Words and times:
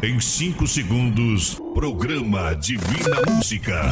Em 0.00 0.20
5 0.20 0.64
segundos, 0.68 1.60
programa 1.74 2.54
Divina 2.54 3.16
Música. 3.28 3.82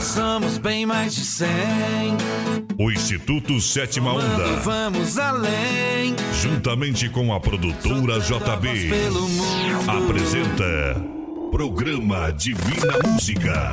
Somos 0.00 0.56
bem 0.56 0.86
mais 0.86 1.14
de 1.14 1.26
100. 1.26 1.48
O 2.78 2.90
Instituto 2.90 3.60
Sétima 3.60 4.14
Onda. 4.14 4.60
Vamos 4.62 5.18
além. 5.18 6.16
Juntamente 6.40 7.10
com 7.10 7.30
a 7.34 7.38
produtora 7.38 8.18
JB. 8.18 8.92
Apresenta. 9.86 11.04
Programa 11.50 12.32
Divina 12.32 12.94
Música. 13.06 13.72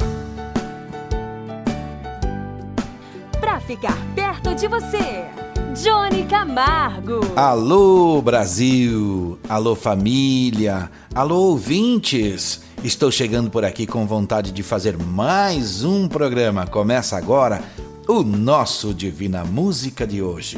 Pra 3.39 3.61
ficar 3.61 3.97
perto 4.13 4.53
de 4.53 4.67
você, 4.67 5.25
Johnny 5.73 6.25
Camargo. 6.25 7.21
Alô, 7.33 8.21
Brasil! 8.21 9.39
Alô, 9.47 9.73
família! 9.73 10.91
Alô, 11.15 11.51
ouvintes! 11.51 12.61
Estou 12.83 13.09
chegando 13.09 13.49
por 13.49 13.63
aqui 13.63 13.87
com 13.87 14.05
vontade 14.05 14.51
de 14.51 14.63
fazer 14.63 14.97
mais 14.97 15.83
um 15.85 16.09
programa. 16.09 16.67
Começa 16.67 17.15
agora 17.15 17.61
o 18.05 18.21
nosso 18.21 18.93
Divina 18.93 19.45
Música 19.45 20.05
de 20.05 20.21
hoje. 20.21 20.57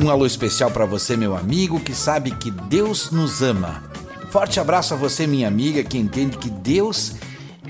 Um 0.00 0.08
alô 0.08 0.24
especial 0.24 0.70
para 0.70 0.86
você, 0.86 1.16
meu 1.16 1.36
amigo, 1.36 1.80
que 1.80 1.94
sabe 1.94 2.30
que 2.30 2.50
Deus 2.50 3.10
nos 3.10 3.42
ama. 3.42 3.90
Forte 4.30 4.60
abraço 4.60 4.94
a 4.94 4.96
você, 4.96 5.26
minha 5.26 5.48
amiga, 5.48 5.82
que 5.82 5.98
entende 5.98 6.38
que 6.38 6.48
Deus 6.48 7.14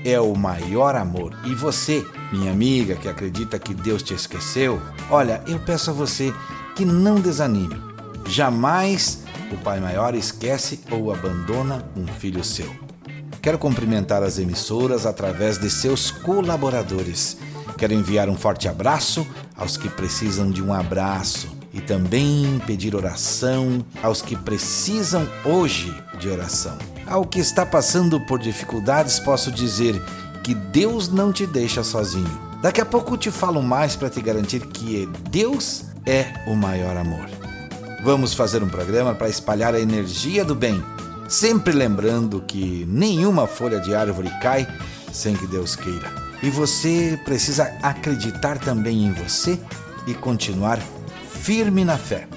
é 0.05 0.21
o 0.21 0.35
maior 0.35 0.95
amor. 0.95 1.35
E 1.43 1.55
você, 1.55 2.05
minha 2.31 2.51
amiga, 2.51 2.95
que 2.95 3.09
acredita 3.09 3.57
que 3.57 3.73
Deus 3.73 4.03
te 4.03 4.13
esqueceu, 4.13 4.79
olha, 5.09 5.41
eu 5.47 5.57
peço 5.57 5.89
a 5.89 5.93
você 5.93 6.31
que 6.75 6.85
não 6.85 7.19
desanime. 7.19 7.81
Jamais 8.27 9.23
o 9.51 9.57
Pai 9.57 9.79
Maior 9.79 10.13
esquece 10.13 10.79
ou 10.91 11.11
abandona 11.11 11.83
um 11.97 12.05
filho 12.05 12.43
seu. 12.43 12.71
Quero 13.41 13.57
cumprimentar 13.57 14.21
as 14.21 14.37
emissoras 14.37 15.07
através 15.07 15.57
de 15.57 15.67
seus 15.67 16.11
colaboradores. 16.11 17.37
Quero 17.75 17.93
enviar 17.93 18.29
um 18.29 18.35
forte 18.35 18.67
abraço 18.67 19.25
aos 19.57 19.77
que 19.77 19.89
precisam 19.89 20.51
de 20.51 20.61
um 20.61 20.71
abraço 20.71 21.60
e 21.73 21.79
também 21.79 22.61
pedir 22.65 22.95
oração 22.95 23.85
aos 24.01 24.21
que 24.21 24.35
precisam 24.35 25.27
hoje 25.45 25.93
de 26.19 26.29
oração. 26.29 26.77
Ao 27.07 27.25
que 27.25 27.39
está 27.39 27.65
passando 27.65 28.19
por 28.25 28.39
dificuldades, 28.39 29.19
posso 29.19 29.51
dizer 29.51 30.01
que 30.43 30.53
Deus 30.53 31.09
não 31.09 31.31
te 31.31 31.45
deixa 31.45 31.83
sozinho. 31.83 32.51
Daqui 32.61 32.81
a 32.81 32.85
pouco 32.85 33.17
te 33.17 33.31
falo 33.31 33.61
mais 33.61 33.95
para 33.95 34.09
te 34.09 34.21
garantir 34.21 34.65
que 34.67 35.07
Deus 35.29 35.85
é 36.05 36.25
o 36.47 36.55
maior 36.55 36.95
amor. 36.97 37.29
Vamos 38.03 38.33
fazer 38.33 38.63
um 38.63 38.69
programa 38.69 39.13
para 39.13 39.29
espalhar 39.29 39.73
a 39.73 39.79
energia 39.79 40.43
do 40.43 40.55
bem, 40.55 40.83
sempre 41.27 41.73
lembrando 41.73 42.41
que 42.41 42.85
nenhuma 42.87 43.47
folha 43.47 43.79
de 43.79 43.93
árvore 43.93 44.29
cai 44.41 44.67
sem 45.11 45.35
que 45.35 45.47
Deus 45.47 45.75
queira. 45.75 46.11
E 46.41 46.49
você 46.49 47.19
precisa 47.23 47.71
acreditar 47.83 48.57
também 48.57 49.05
em 49.05 49.13
você 49.13 49.59
e 50.07 50.13
continuar 50.13 50.79
firme 51.41 51.83
na 51.83 51.97
fé. 51.97 52.27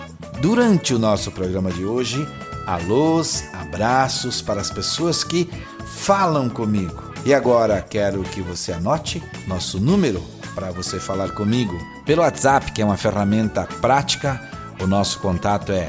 Durante 0.41 0.95
o 0.95 0.99
nosso 0.99 1.31
programa 1.31 1.71
de 1.71 1.85
hoje, 1.85 2.27
alôs, 2.67 3.45
abraços 3.53 4.41
para 4.41 4.63
as 4.63 4.71
pessoas 4.71 5.23
que 5.23 5.51
falam 5.85 6.49
comigo. 6.49 7.13
E 7.25 7.35
agora 7.35 7.83
quero 7.83 8.23
que 8.23 8.41
você 8.41 8.73
anote 8.73 9.23
nosso 9.47 9.79
número 9.79 10.25
para 10.55 10.71
você 10.71 10.99
falar 10.99 11.33
comigo 11.33 11.79
pelo 12.07 12.23
WhatsApp, 12.23 12.73
que 12.73 12.81
é 12.81 12.85
uma 12.85 12.97
ferramenta 12.97 13.69
prática. 13.81 14.41
O 14.81 14.87
nosso 14.87 15.19
contato 15.19 15.71
é 15.71 15.89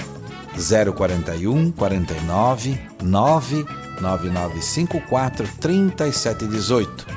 041 0.94 1.72
49 1.72 2.78
99954 3.02 5.48
3718. 5.60 7.08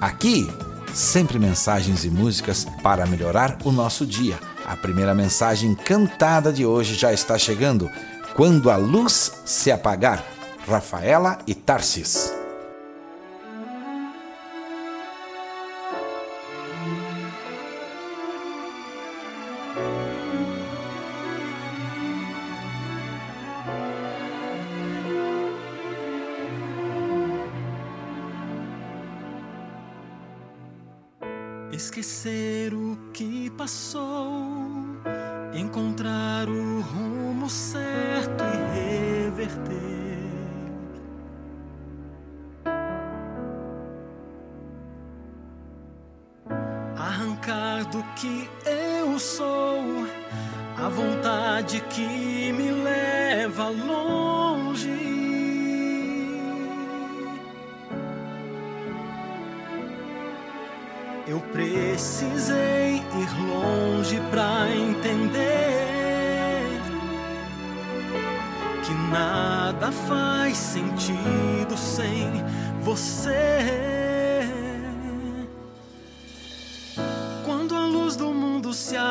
Aqui, 0.00 0.50
sempre 0.92 1.38
mensagens 1.38 2.04
e 2.04 2.10
músicas 2.10 2.66
para 2.82 3.06
melhorar 3.06 3.56
o 3.64 3.70
nosso 3.70 4.04
dia 4.04 4.49
a 4.70 4.76
primeira 4.76 5.12
mensagem 5.12 5.74
cantada 5.74 6.52
de 6.52 6.64
hoje 6.64 6.94
já 6.94 7.12
está 7.12 7.36
chegando. 7.36 7.90
Quando 8.36 8.70
a 8.70 8.76
luz 8.76 9.32
se 9.44 9.72
apagar, 9.72 10.24
Rafaela 10.64 11.40
e 11.44 11.54
Tarsis. 11.56 12.39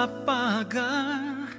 Apagar 0.04 1.50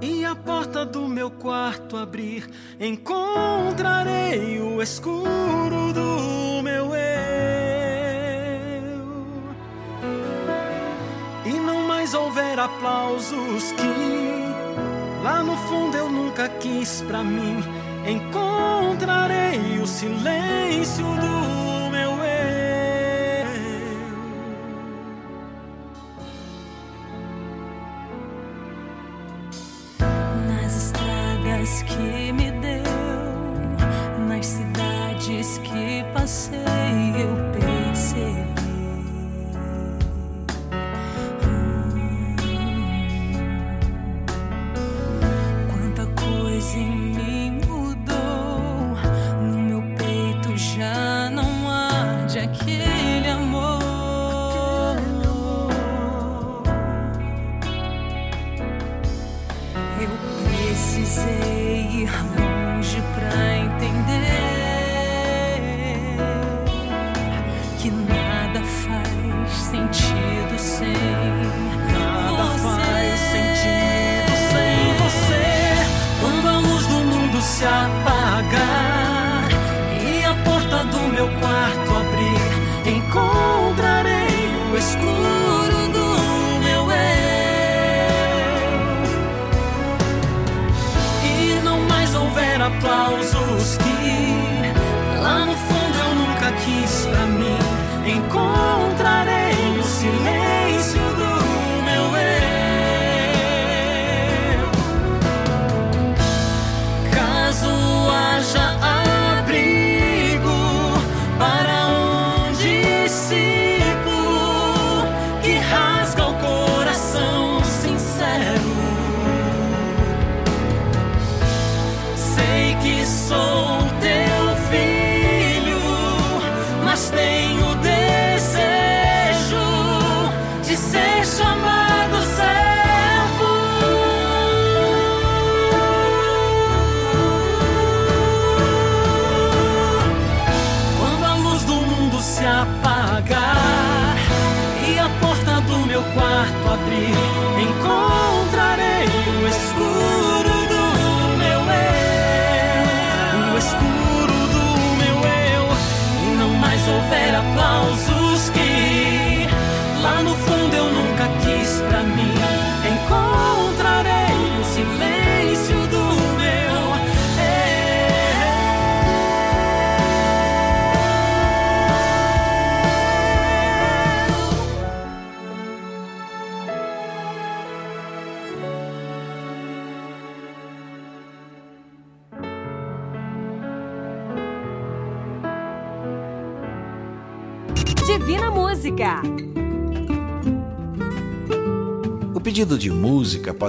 e 0.00 0.24
a 0.24 0.34
porta 0.34 0.84
do 0.84 1.08
meu 1.08 1.30
quarto 1.30 1.96
abrir, 1.96 2.48
encontrarei 2.80 4.60
o 4.60 4.82
escuro 4.82 5.92
do 5.92 6.62
meu 6.62 6.94
eu. 6.94 7.16
houver 12.16 12.58
aplausos 12.58 13.72
que 13.72 15.22
lá 15.22 15.42
no 15.42 15.56
fundo 15.56 15.96
eu 15.96 16.08
nunca 16.08 16.48
quis 16.48 17.02
pra 17.02 17.22
mim, 17.22 17.62
encontrarei 18.08 19.78
o 19.82 19.86
silêncio 19.86 21.04
do 21.04 21.65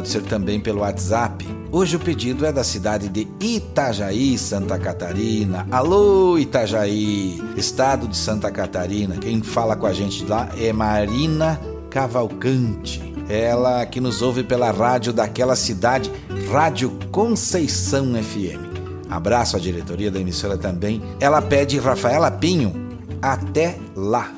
pode 0.08 0.10
ser 0.10 0.22
também 0.24 0.60
pelo 0.60 0.80
WhatsApp. 0.80 1.46
Hoje 1.70 1.98
o 1.98 2.00
pedido 2.00 2.46
é 2.46 2.52
da 2.52 2.64
cidade 2.64 3.10
de 3.10 3.28
Itajaí, 3.42 4.38
Santa 4.38 4.80
Catarina. 4.80 5.68
Alô, 5.70 6.38
Itajaí, 6.38 7.42
estado 7.58 8.08
de 8.08 8.16
Santa 8.16 8.50
Catarina. 8.50 9.18
Quem 9.18 9.42
fala 9.42 9.76
com 9.76 9.86
a 9.86 9.94
gente 9.94 10.26
lá 10.26 10.50
é 10.58 10.72
Marina 10.72 11.60
Cavalcante. 11.90 13.14
Ela 13.28 13.86
que 13.86 14.00
nos 14.00 14.22
ouve 14.22 14.44
pela 14.44 14.72
rádio 14.72 15.12
daquela 15.12 15.56
cidade, 15.58 16.10
Rádio 16.50 16.98
Conceição 17.12 18.14
FM. 18.16 19.10
Abraço 19.10 19.58
à 19.58 19.60
diretoria 19.60 20.10
da 20.10 20.20
emissora 20.20 20.58
também. 20.58 21.02
Ela 21.20 21.42
pede 21.42 21.78
Rafaela 21.80 22.32
Pinho. 22.32 22.74
Até 23.22 23.78
lá. 23.96 24.32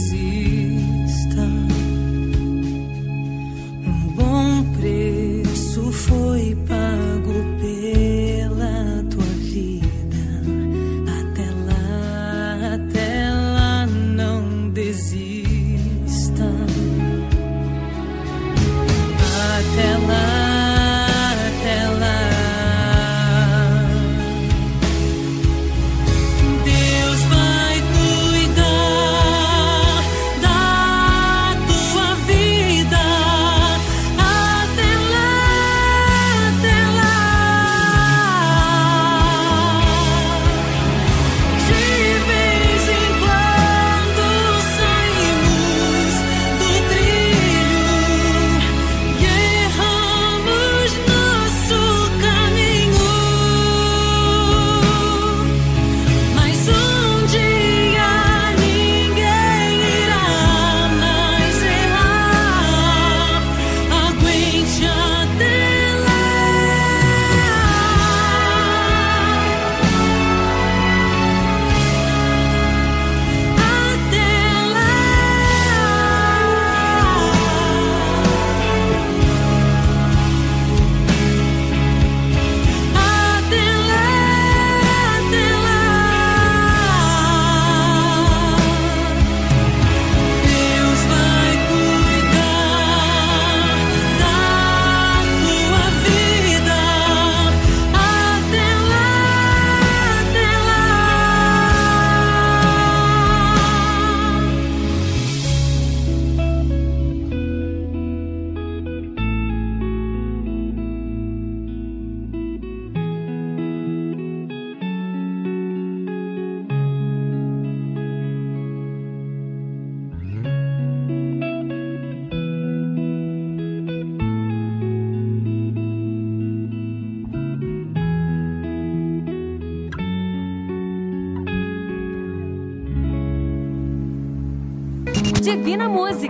see. 0.00 0.29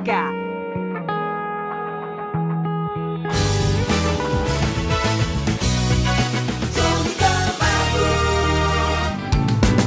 Música. 0.00 0.33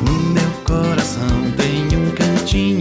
No 0.05 0.19
meu 0.31 0.51
coração 0.65 1.27
tem 1.57 1.97
um 1.97 2.11
cantinho. 2.11 2.79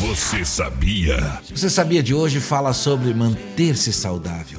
Você 0.00 0.44
sabia? 0.44 1.40
Você 1.54 1.70
sabia 1.70 2.02
de 2.02 2.12
hoje 2.12 2.40
fala 2.40 2.72
sobre 2.72 3.14
manter-se 3.14 3.92
saudável. 3.92 4.58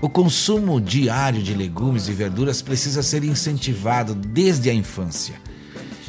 O 0.00 0.08
consumo 0.08 0.80
diário 0.80 1.42
de 1.42 1.52
legumes 1.52 2.08
e 2.08 2.12
verduras 2.12 2.62
precisa 2.62 3.02
ser 3.02 3.22
incentivado 3.22 4.14
desde 4.14 4.70
a 4.70 4.74
infância. 4.74 5.34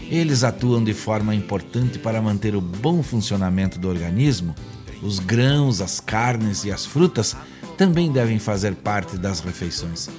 Eles 0.09 0.45
atuam 0.45 0.81
de 0.81 0.93
forma 0.93 1.35
importante 1.35 1.99
para 1.99 2.21
manter 2.21 2.55
o 2.55 2.61
bom 2.61 3.03
funcionamento 3.03 3.77
do 3.77 3.89
organismo. 3.89 4.55
Os 5.01 5.19
grãos, 5.19 5.81
as 5.81 5.99
carnes 5.99 6.63
e 6.63 6.71
as 6.71 6.85
frutas 6.85 7.35
também 7.77 8.11
devem 8.11 8.39
fazer 8.39 8.75
parte 8.75 9.17
das 9.17 9.39
refeições. 9.39 10.09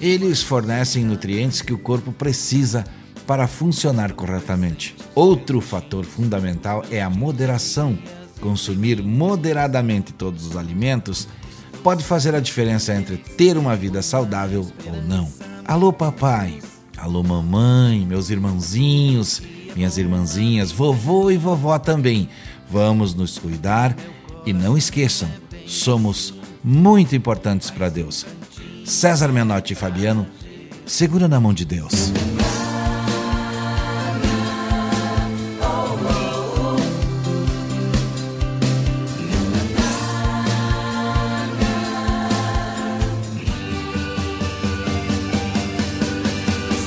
Eles 0.00 0.42
fornecem 0.42 1.04
nutrientes 1.04 1.62
que 1.62 1.72
o 1.72 1.78
corpo 1.78 2.12
precisa 2.12 2.84
para 3.26 3.48
funcionar 3.48 4.12
corretamente. 4.12 4.94
Outro 5.14 5.60
fator 5.60 6.04
fundamental 6.04 6.84
é 6.90 7.02
a 7.02 7.10
moderação. 7.10 7.98
Consumir 8.40 9.02
moderadamente 9.02 10.12
todos 10.12 10.46
os 10.46 10.56
alimentos 10.56 11.26
pode 11.82 12.04
fazer 12.04 12.34
a 12.34 12.40
diferença 12.40 12.94
entre 12.94 13.16
ter 13.16 13.56
uma 13.56 13.74
vida 13.74 14.02
saudável 14.02 14.66
ou 14.86 15.02
não. 15.02 15.32
Alô, 15.64 15.92
papai. 15.92 16.58
Alô, 16.96 17.22
mamãe, 17.22 18.06
meus 18.06 18.30
irmãozinhos, 18.30 19.42
minhas 19.74 19.98
irmãzinhas, 19.98 20.70
vovô 20.70 21.30
e 21.30 21.36
vovó 21.36 21.78
também. 21.78 22.28
Vamos 22.70 23.14
nos 23.14 23.38
cuidar 23.38 23.96
e 24.46 24.52
não 24.52 24.78
esqueçam, 24.78 25.28
somos 25.66 26.32
muito 26.62 27.16
importantes 27.16 27.68
para 27.68 27.88
Deus. 27.88 28.24
César 28.84 29.28
Menotti 29.28 29.72
e 29.72 29.76
Fabiano, 29.76 30.26
segura 30.86 31.26
na 31.26 31.40
mão 31.40 31.52
de 31.52 31.64
Deus. 31.64 32.12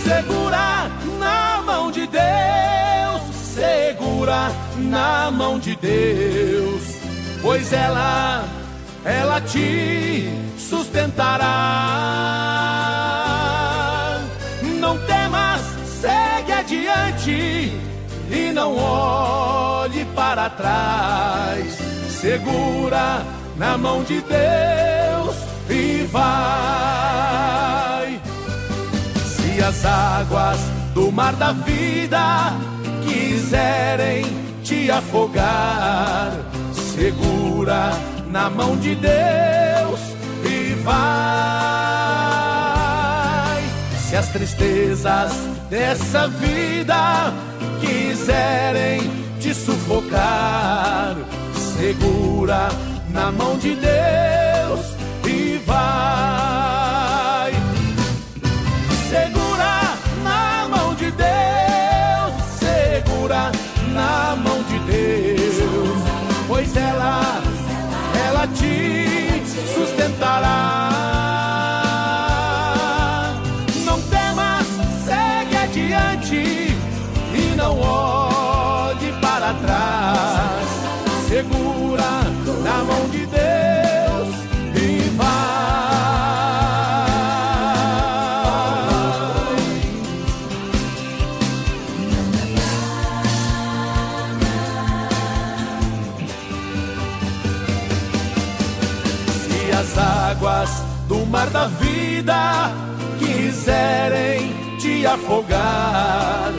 Segura 0.04 0.90
na 1.20 1.62
mão 1.66 1.92
de 1.92 2.08
Deus, 2.08 3.36
segura 3.36 4.52
na 4.78 5.30
mão 5.30 5.60
de 5.60 5.76
Deus, 5.76 6.59
pois 7.42 7.74
ela, 7.74 8.46
ela 9.04 9.42
te 9.42 10.30
sustentará. 10.58 11.46
Não 14.80 14.98
temas, 15.06 15.62
segue 16.02 16.52
adiante 16.52 17.74
e 18.32 18.52
não 18.54 18.76
olhe 18.78 20.06
para 20.16 20.50
trás. 20.50 21.78
Segura 22.10 23.24
na 23.58 23.78
mão 23.78 24.04
de 24.04 24.22
Deus 24.22 25.36
e 25.70 26.08
vai. 26.12 26.30
Se 29.26 29.62
as 29.64 29.86
águas 29.86 30.60
do 30.94 31.12
mar 31.12 31.34
da 31.36 31.52
vida 31.52 32.54
quiserem 33.04 34.26
te 34.64 34.90
afogar, 34.92 36.32
segura 37.00 37.92
na 38.30 38.50
mão 38.50 38.76
de 38.76 38.94
Deus 38.94 40.02
e 40.44 40.74
vai. 40.84 41.00
Se 44.06 44.18
as 44.18 44.28
tristezas 44.28 45.32
dessa 45.70 46.28
vida 46.28 47.34
quiserem 47.80 49.00
te 49.40 49.54
sufocar, 49.54 51.16
segura 51.78 52.68
na 53.10 53.32
mão 53.32 53.58
de 53.58 53.76
Deus 53.76 54.94
e 55.26 55.58
vai. 55.66 56.49
Sustentará. 69.68 70.80
Não 73.86 74.02
temas, 74.02 74.68
segue 75.06 75.58
adiante 75.58 76.78
e 77.34 77.56
não 77.56 77.80
olhe 77.80 79.12
para 79.22 79.54
trás. 79.54 80.70
Segura 81.28 82.10
na 82.64 82.84
mão 82.84 83.10
de 83.10 83.26
Deus 83.26 84.30
e 84.76 85.10
vai. 85.16 85.79
As 99.90 99.98
águas 99.98 100.70
do 101.08 101.26
mar 101.26 101.50
da 101.50 101.66
vida 101.68 102.72
quiserem 103.18 104.54
te 104.78 105.06
afogar, 105.06 106.52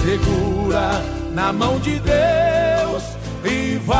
segura 0.00 1.02
na 1.32 1.52
mão 1.52 1.78
de 1.80 1.98
Deus 2.00 3.02
e 3.44 3.78
vai. 3.78 3.96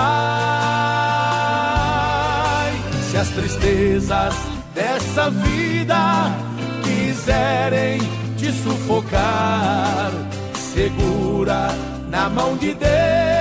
Se 3.10 3.16
as 3.16 3.28
tristezas 3.28 4.34
dessa 4.74 5.30
vida 5.30 6.32
quiserem 6.84 8.00
te 8.36 8.52
sufocar, 8.52 10.10
segura 10.74 11.68
na 12.10 12.28
mão 12.28 12.56
de 12.56 12.74
Deus 12.74 13.35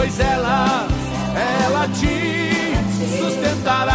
pois 0.00 0.18
ela, 0.18 0.88
ela 1.62 1.86
te 1.88 2.72
sustentará. 3.18 3.92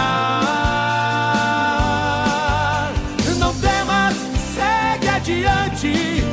Não 3.40 3.52
temas, 3.56 4.14
segue 4.54 5.10
adiante 5.10 6.24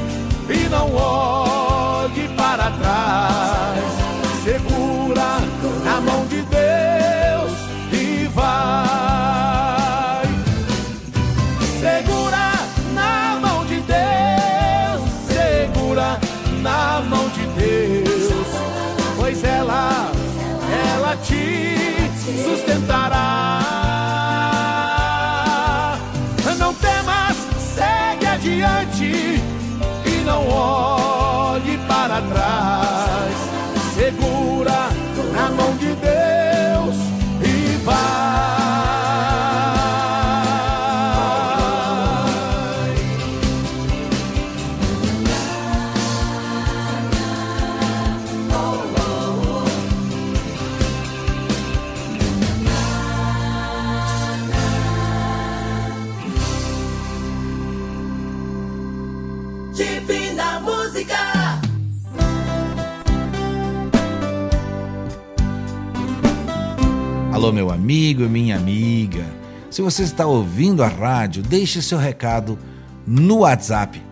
e 0.51 0.69
não 0.69 0.95
olhe 0.95 2.29
para 2.37 2.71
trás. 2.73 3.72
Sustentará. 22.39 23.59
Não 26.59 26.75
temas, 26.75 27.37
segue 27.75 28.27
adiante 28.27 29.43
e 30.05 30.25
não 30.25 30.49
olhe 30.49 31.79
para 31.89 32.21
trás. 32.23 32.82
Divina 59.73 60.61
Música. 60.61 61.17
Alô, 67.33 67.51
meu 67.51 67.71
amigo 67.71 68.23
e 68.23 68.29
minha 68.29 68.57
amiga. 68.57 69.25
Se 69.71 69.81
você 69.81 70.03
está 70.03 70.27
ouvindo 70.27 70.83
a 70.83 70.89
rádio, 70.89 71.43
deixe 71.43 71.81
seu 71.81 71.97
recado 71.97 72.59
no 73.07 73.39
WhatsApp 73.39 74.03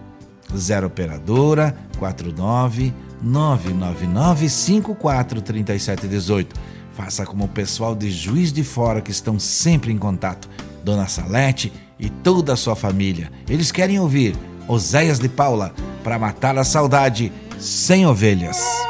0 0.57 0.87
operadora 0.87 1.77
49 1.99 2.95
999 3.23 4.49
54 4.49 5.43
37 5.43 6.09
18. 6.09 6.57
Faça 6.95 7.27
como 7.27 7.45
o 7.45 7.49
pessoal 7.49 7.95
de 7.95 8.11
Juiz 8.11 8.51
de 8.51 8.65
Fora 8.65 9.03
que 9.03 9.11
estão 9.11 9.39
sempre 9.39 9.93
em 9.93 9.99
contato. 9.99 10.49
Dona 10.83 11.07
Salete 11.07 11.71
e 11.99 12.09
toda 12.09 12.55
a 12.55 12.57
sua 12.57 12.75
família. 12.75 13.31
Eles 13.47 13.71
querem 13.71 14.01
ouvir 14.01 14.35
Oséias 14.71 15.19
de 15.19 15.29
Paula 15.29 15.73
para 16.05 16.17
matar 16.17 16.57
a 16.57 16.63
saudade 16.63 17.33
sem 17.59 18.07
ovelhas. 18.07 18.90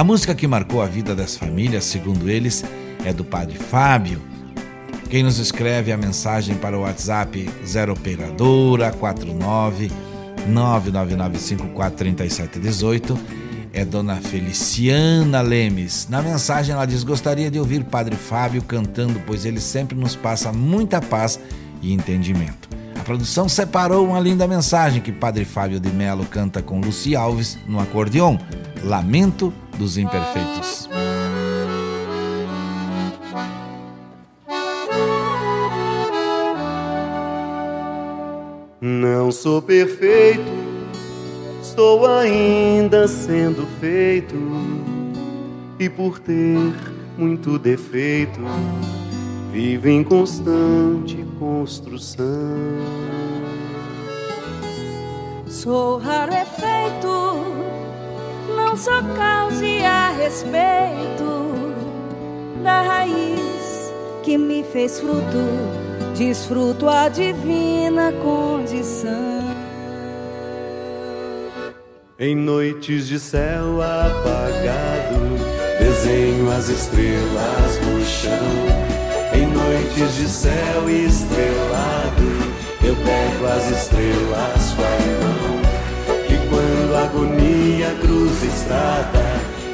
A 0.00 0.02
música 0.02 0.34
que 0.34 0.46
marcou 0.46 0.80
a 0.80 0.86
vida 0.86 1.14
das 1.14 1.36
famílias, 1.36 1.84
segundo 1.84 2.30
eles, 2.30 2.64
é 3.04 3.12
do 3.12 3.22
Padre 3.22 3.58
Fábio. 3.58 4.18
Quem 5.10 5.22
nos 5.22 5.38
escreve 5.38 5.92
a 5.92 5.96
mensagem 5.98 6.56
para 6.56 6.74
o 6.74 6.80
WhatsApp 6.80 7.46
0 7.66 7.92
operadora 7.92 8.90
49 8.92 9.90
999543718 10.48 13.18
é 13.74 13.84
Dona 13.84 14.16
Feliciana 14.16 15.42
Lemes. 15.42 16.06
Na 16.08 16.22
mensagem 16.22 16.74
ela 16.74 16.86
diz: 16.86 17.04
"Gostaria 17.04 17.50
de 17.50 17.58
ouvir 17.58 17.84
Padre 17.84 18.16
Fábio 18.16 18.62
cantando, 18.62 19.20
pois 19.26 19.44
ele 19.44 19.60
sempre 19.60 19.98
nos 19.98 20.16
passa 20.16 20.50
muita 20.50 21.02
paz 21.02 21.38
e 21.82 21.92
entendimento." 21.92 22.79
Produção 23.10 23.48
separou 23.48 24.06
uma 24.06 24.20
linda 24.20 24.46
mensagem 24.46 25.02
que 25.02 25.10
Padre 25.10 25.44
Fábio 25.44 25.80
de 25.80 25.90
Melo 25.90 26.24
canta 26.24 26.62
com 26.62 26.80
Luci 26.80 27.16
Alves 27.16 27.58
no 27.66 27.80
acordeon, 27.80 28.38
Lamento 28.84 29.52
dos 29.76 29.98
Imperfeitos. 29.98 30.88
Não 38.80 39.32
sou 39.32 39.60
perfeito, 39.60 40.52
estou 41.60 42.06
ainda 42.06 43.08
sendo 43.08 43.66
feito. 43.80 44.36
E 45.80 45.88
por 45.88 46.20
ter 46.20 46.72
muito 47.18 47.58
defeito, 47.58 48.40
vivo 49.52 49.88
em 49.88 50.04
constante 50.04 51.29
construção. 51.40 52.26
Sou 55.48 55.96
raro 55.96 56.32
efeito, 56.32 57.34
não 58.54 58.76
sou 58.76 59.02
causa 59.16 59.66
e 59.66 59.82
a 59.82 60.10
respeito 60.10 61.74
da 62.62 62.82
raiz 62.82 63.90
que 64.22 64.36
me 64.36 64.62
fez 64.62 65.00
fruto, 65.00 66.14
desfruto 66.14 66.86
a 66.86 67.08
divina 67.08 68.12
condição. 68.22 69.40
Em 72.18 72.36
noites 72.36 73.08
de 73.08 73.18
céu 73.18 73.80
apagado, 73.80 75.18
desenho 75.78 76.52
as 76.52 76.68
estrelas 76.68 77.80
no 77.80 78.04
chão. 78.04 78.79
Noites 79.90 80.14
de 80.14 80.28
céu 80.28 80.88
estrelado, 80.88 82.22
eu 82.84 82.94
pego 82.94 83.46
as 83.46 83.70
estrelas 83.70 84.72
com 84.76 84.82
a 84.82 84.90
mão. 85.20 85.60
E 86.28 86.36
quando 86.48 86.94
a 86.94 87.02
agonia 87.02 87.94
cruza 88.00 88.46
estrada, 88.46 89.18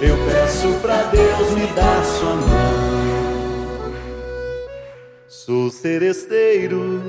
eu 0.00 0.16
peço 0.26 0.72
pra 0.80 1.02
Deus 1.04 1.50
me 1.52 1.66
dar 1.74 2.02
sua 2.04 2.34
mão. 2.34 3.92
Sou 5.28 5.70
seresteiro, 5.70 7.02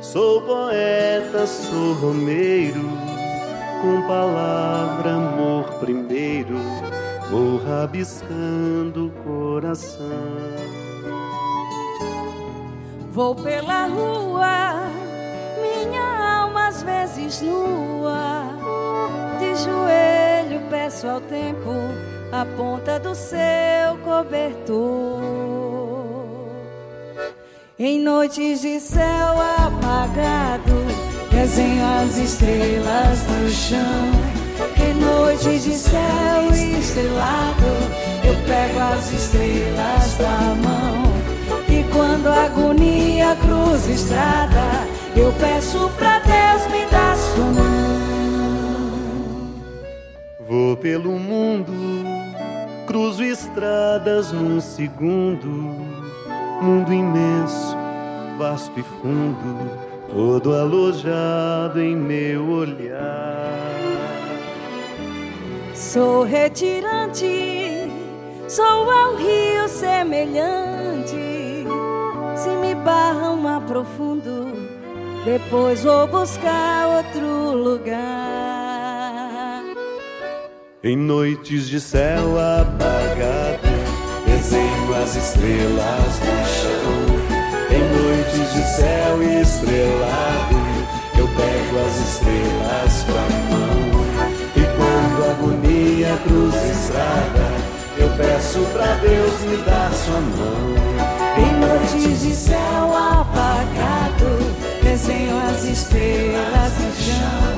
sou 0.00 0.40
poeta, 0.42 1.46
sou 1.46 1.92
romeiro, 1.94 2.88
com 3.82 4.06
palavra 4.08 5.10
amor 5.16 5.64
primeiro, 5.80 6.56
vou 7.30 7.58
rabiscando 7.58 9.08
o 9.08 9.10
coração. 9.22 10.82
Vou 13.12 13.34
pela 13.34 13.88
rua, 13.88 14.88
minha 15.60 16.40
alma 16.40 16.68
às 16.68 16.82
vezes 16.82 17.42
nua. 17.42 18.42
De 19.38 19.54
joelho 19.54 20.62
peço 20.70 21.06
ao 21.06 21.20
tempo 21.20 21.74
a 22.32 22.46
ponta 22.56 22.98
do 22.98 23.14
seu 23.14 23.98
cobertor. 24.02 25.20
Em 27.78 28.00
noites 28.00 28.62
de 28.62 28.80
céu 28.80 29.36
apagado, 29.58 30.72
desenho 31.30 31.84
as 31.84 32.16
estrelas 32.16 33.26
no 33.28 33.50
chão. 33.50 34.10
Em 34.88 34.94
noites 34.94 35.64
de 35.64 35.74
céu 35.74 36.48
estrelado, 36.50 37.66
eu 38.24 38.34
pego 38.46 38.80
as 38.80 39.12
estrelas 39.12 40.14
da 40.16 40.54
mão. 40.66 41.01
Quando 41.92 42.26
a 42.28 42.44
agonia 42.44 43.36
cruza 43.36 43.90
estrada, 43.90 44.86
eu 45.14 45.30
peço 45.38 45.90
pra 45.98 46.20
Deus 46.20 46.66
me 46.72 46.86
dar 46.90 47.14
sua 47.16 47.44
mão. 47.44 47.92
Vou 50.48 50.76
pelo 50.76 51.12
mundo, 51.12 51.72
cruzo 52.86 53.22
estradas 53.22 54.32
num 54.32 54.58
segundo, 54.60 55.48
mundo 56.62 56.92
imenso, 56.92 57.76
vasto 58.38 58.80
e 58.80 58.82
fundo, 58.82 59.70
todo 60.10 60.54
alojado 60.54 61.78
em 61.78 61.94
meu 61.94 62.48
olhar. 62.48 63.52
Sou 65.74 66.22
retirante, 66.22 67.90
sou 68.48 68.90
ao 68.90 69.16
rio 69.16 69.68
semelhante. 69.68 70.71
Se 72.42 72.48
me 72.56 72.74
barram 72.74 73.46
aprofundo, 73.46 74.52
depois 75.24 75.84
vou 75.84 76.08
buscar 76.08 76.88
outro 76.88 77.52
lugar. 77.52 78.02
Em 80.82 80.96
noites 80.96 81.68
de 81.68 81.80
céu 81.80 82.36
apagado, 82.36 83.62
desenho 84.26 84.94
as 85.00 85.14
estrelas 85.14 86.18
no 86.18 86.44
chão. 86.58 86.96
Em 87.70 87.84
noites 88.02 88.52
de 88.54 88.62
céu 88.74 89.22
estrelado, 89.40 90.56
eu 91.16 91.28
pego 91.28 91.78
as 91.86 91.96
estrelas 92.08 93.04
com 93.04 93.18
a 93.18 93.28
mão. 93.54 94.02
E 94.56 94.62
quando 94.76 95.18
a 95.24 95.30
agonia 95.30 96.18
cruza 96.24 96.58
a 96.58 96.66
estrada, 96.66 97.46
eu 97.98 98.10
peço 98.16 98.58
pra 98.72 98.96
Deus 98.96 99.40
me 99.42 99.58
dar 99.58 99.92
sua 99.92 100.20
mão. 100.20 101.21
Em 101.36 101.52
noites 101.58 102.20
de 102.20 102.34
céu 102.34 102.94
apagado, 102.94 104.38
desenho 104.82 105.36
as 105.48 105.64
estrelas 105.64 106.72
no 106.78 106.92
chão. 106.92 107.54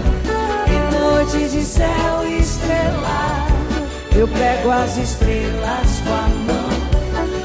Em 0.69 0.81
noites 0.99 1.53
de 1.53 1.63
céu 1.63 2.25
estrelado, 2.39 3.55
eu 4.17 4.29
pego 4.29 4.71
as 4.71 4.97
estrelas 4.97 6.01
com 6.05 6.15
a 6.15 6.29
mão. 6.47 6.71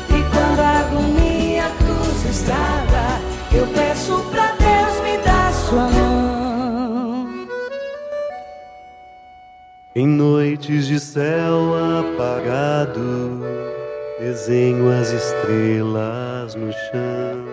E 0.09 0.21
quando 0.31 0.59
a 0.59 0.79
agonia 0.79 1.63
cruza 1.77 2.29
estrada, 2.29 3.21
eu 3.51 3.65
peço 3.67 4.23
pra 4.31 4.53
Deus 4.59 5.01
me 5.03 5.17
dar 5.23 5.51
sua 5.53 5.89
mão. 5.89 7.27
Em 9.95 10.07
noites 10.07 10.87
de 10.87 10.99
céu 10.99 11.73
apagado, 11.99 13.41
desenho 14.19 14.91
as 14.91 15.11
estrelas 15.11 16.53
no 16.55 16.71
chão. 16.71 17.45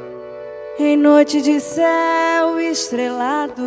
Em 0.78 0.96
noite 0.96 1.40
de 1.40 1.60
céu 1.60 2.58
estrelado, 2.60 3.62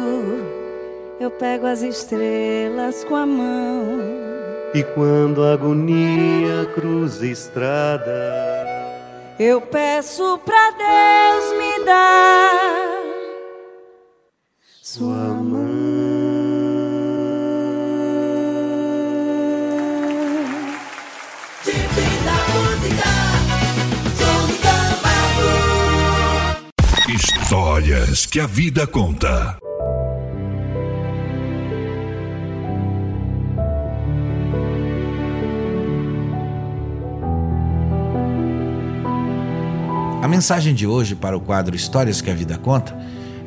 eu 1.20 1.32
pego 1.32 1.66
as 1.66 1.82
estrelas 1.82 3.04
com 3.06 3.16
a 3.16 3.26
mão. 3.26 4.00
E 4.74 4.84
quando 4.84 5.44
a 5.44 5.54
agonia 5.54 6.70
cruza 6.76 7.26
estrada, 7.26 8.48
Eu 9.40 9.62
peço 9.62 10.38
pra 10.44 10.72
Deus 10.72 11.58
me 11.58 11.86
dar 11.86 12.90
sua 14.82 15.06
mão. 15.06 15.39
Histórias 27.50 28.28
que 28.28 28.40
a 28.40 28.46
vida 28.46 28.86
conta. 28.86 29.58
A 40.22 40.28
mensagem 40.28 40.76
de 40.76 40.86
hoje 40.86 41.16
para 41.16 41.36
o 41.36 41.42
quadro 41.42 41.76
Histórias 41.76 42.22
que 42.22 42.30
a 42.30 42.36
Vida 42.36 42.56
Conta 42.60 42.96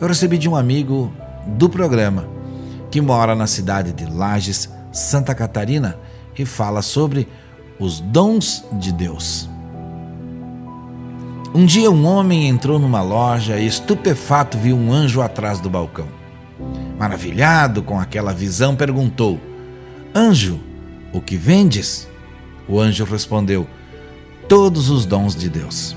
eu 0.00 0.08
recebi 0.08 0.36
de 0.36 0.48
um 0.48 0.56
amigo 0.56 1.14
do 1.46 1.70
programa 1.70 2.28
que 2.90 3.00
mora 3.00 3.36
na 3.36 3.46
cidade 3.46 3.92
de 3.92 4.04
Lages, 4.06 4.68
Santa 4.90 5.32
Catarina 5.32 5.96
e 6.36 6.44
fala 6.44 6.82
sobre 6.82 7.28
os 7.78 8.00
dons 8.00 8.64
de 8.72 8.90
Deus. 8.90 9.51
Um 11.54 11.66
dia 11.66 11.90
um 11.90 12.06
homem 12.06 12.48
entrou 12.48 12.78
numa 12.78 13.02
loja 13.02 13.58
e 13.58 13.66
estupefato 13.66 14.56
viu 14.56 14.74
um 14.74 14.90
anjo 14.90 15.20
atrás 15.20 15.60
do 15.60 15.68
balcão. 15.68 16.08
Maravilhado 16.98 17.82
com 17.82 18.00
aquela 18.00 18.32
visão, 18.32 18.74
perguntou: 18.74 19.38
Anjo, 20.14 20.58
o 21.12 21.20
que 21.20 21.36
vendes? 21.36 22.08
O 22.66 22.80
anjo 22.80 23.04
respondeu: 23.04 23.66
Todos 24.48 24.88
os 24.88 25.04
dons 25.04 25.36
de 25.36 25.50
Deus. 25.50 25.94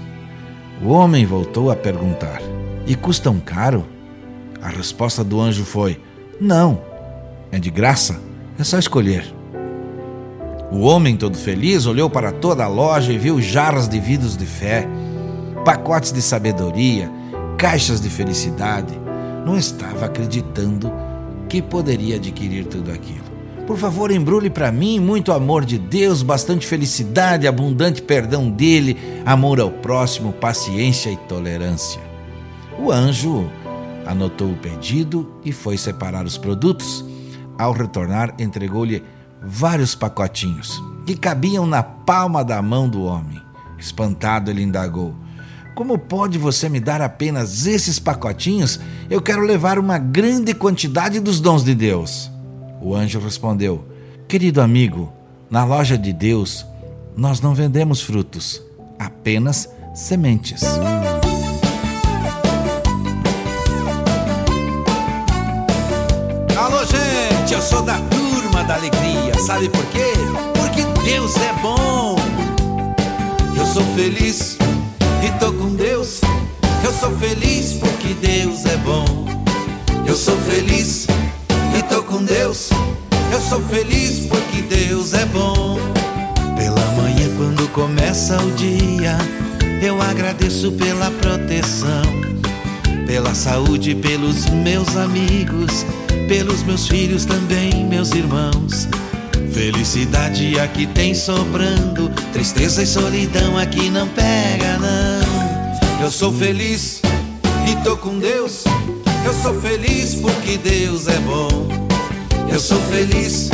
O 0.83 0.89
homem 0.89 1.25
voltou 1.25 1.71
a 1.71 1.75
perguntar: 1.75 2.41
E 2.85 2.93
custam 2.93 3.39
caro? 3.39 3.85
A 4.61 4.67
resposta 4.67 5.23
do 5.23 5.39
anjo 5.39 5.63
foi: 5.63 6.01
Não, 6.39 6.81
é 7.49 7.59
de 7.59 7.69
graça, 7.69 8.19
é 8.59 8.63
só 8.65 8.77
escolher. 8.77 9.33
O 10.69 10.79
homem, 10.79 11.15
todo 11.15 11.37
feliz, 11.37 11.85
olhou 11.85 12.09
para 12.09 12.33
toda 12.33 12.65
a 12.65 12.67
loja 12.67 13.13
e 13.13 13.17
viu 13.17 13.41
jarras 13.41 13.87
de 13.87 13.99
vidros 14.01 14.35
de 14.35 14.45
fé, 14.45 14.85
pacotes 15.65 16.11
de 16.13 16.21
sabedoria, 16.21 17.11
caixas 17.57 17.99
de 17.99 18.07
felicidade. 18.07 18.93
Não 19.43 19.57
estava 19.57 20.05
acreditando 20.05 20.93
que 21.49 21.59
poderia 21.59 22.17
adquirir 22.17 22.65
tudo 22.65 22.91
aquilo. 22.91 23.25
Por 23.65 23.75
favor, 23.75 24.11
embrulhe 24.11 24.51
para 24.51 24.71
mim 24.71 24.99
muito 24.99 25.33
amor 25.33 25.65
de 25.65 25.79
Deus, 25.79 26.21
bastante 26.21 26.67
felicidade, 26.67 27.47
abundante 27.47 27.99
perdão 27.99 28.47
dele, 28.47 28.95
amor 29.25 29.59
ao 29.59 29.71
próximo, 29.71 30.31
paciência 30.31 31.09
e 31.09 31.17
tolerância. 31.17 31.99
O 32.77 32.91
anjo 32.91 33.49
anotou 34.05 34.51
o 34.51 34.57
pedido 34.57 35.33
e 35.43 35.51
foi 35.51 35.79
separar 35.79 36.25
os 36.25 36.37
produtos. 36.37 37.03
Ao 37.57 37.71
retornar, 37.71 38.35
entregou-lhe 38.37 39.03
vários 39.41 39.95
pacotinhos 39.95 40.79
que 41.07 41.15
cabiam 41.15 41.65
na 41.65 41.81
palma 41.81 42.43
da 42.43 42.61
mão 42.61 42.87
do 42.87 43.03
homem. 43.03 43.41
Espantado, 43.79 44.51
ele 44.51 44.61
indagou: 44.61 45.15
Como 45.75 45.97
pode 45.97 46.37
você 46.37 46.69
me 46.69 46.79
dar 46.79 47.01
apenas 47.01 47.67
esses 47.67 47.99
pacotinhos? 47.99 48.79
Eu 49.09 49.21
quero 49.21 49.41
levar 49.41 49.77
uma 49.77 49.97
grande 49.97 50.53
quantidade 50.53 51.19
dos 51.19 51.41
dons 51.41 51.65
de 51.65 51.75
Deus. 51.75 52.31
O 52.81 52.95
anjo 52.95 53.19
respondeu: 53.19 53.85
Querido 54.25 54.61
amigo, 54.61 55.11
na 55.49 55.65
loja 55.65 55.97
de 55.97 56.13
Deus 56.13 56.65
nós 57.17 57.41
não 57.41 57.53
vendemos 57.53 58.01
frutos, 58.01 58.61
apenas 58.97 59.69
sementes. 59.93 60.63
Alô, 66.57 66.85
gente, 66.85 67.53
eu 67.53 67.61
sou 67.61 67.81
da 67.81 67.99
turma 67.99 68.63
da 68.63 68.75
alegria. 68.75 69.37
Sabe 69.45 69.67
por 69.67 69.85
quê? 69.87 70.13
Porque 70.57 70.83
Deus 71.03 71.35
é 71.35 71.53
bom. 71.61 72.15
Eu 73.57 73.65
sou 73.65 73.83
feliz 73.93 74.57
tô 75.39 75.53
com 75.53 75.75
Deus. 75.75 76.21
Eu 76.83 76.93
sou 76.93 77.15
feliz 77.17 77.73
porque 77.73 78.13
Deus 78.13 78.65
é 78.65 78.77
bom. 78.77 79.05
Eu 80.07 80.15
sou 80.15 80.37
feliz 80.41 81.07
e 81.77 81.83
tô 81.83 82.03
com 82.03 82.23
Deus. 82.23 82.69
Eu 83.31 83.41
sou 83.41 83.61
feliz 83.63 84.27
porque 84.27 84.61
Deus 84.61 85.13
é 85.13 85.25
bom. 85.25 85.75
começa 87.75 88.41
o 88.41 88.51
dia, 88.51 89.17
eu 89.81 90.01
agradeço 90.01 90.71
pela 90.71 91.11
proteção, 91.11 92.03
pela 93.05 93.35
saúde, 93.35 93.93
pelos 93.93 94.45
meus 94.45 94.95
amigos, 94.95 95.85
pelos 96.29 96.63
meus 96.63 96.87
filhos 96.87 97.25
também, 97.25 97.85
meus 97.85 98.11
irmãos. 98.13 98.87
Felicidade 99.51 100.57
aqui 100.57 100.87
tem 100.87 101.13
sobrando, 101.13 102.09
tristeza 102.31 102.81
e 102.81 102.87
solidão 102.87 103.57
aqui 103.57 103.89
não 103.89 104.07
pega 104.07 104.77
não. 104.79 105.14
Eu 106.05 106.11
sou 106.11 106.31
feliz 106.31 107.01
e 107.67 107.83
tô 107.83 107.97
com 107.97 108.19
Deus. 108.19 108.63
Eu 109.25 109.33
sou 109.41 109.59
feliz 109.59 110.13
porque 110.13 110.55
Deus 110.55 111.07
é 111.07 111.17
bom. 111.21 111.49
Eu 112.47 112.59
sou 112.59 112.79
feliz 112.81 113.49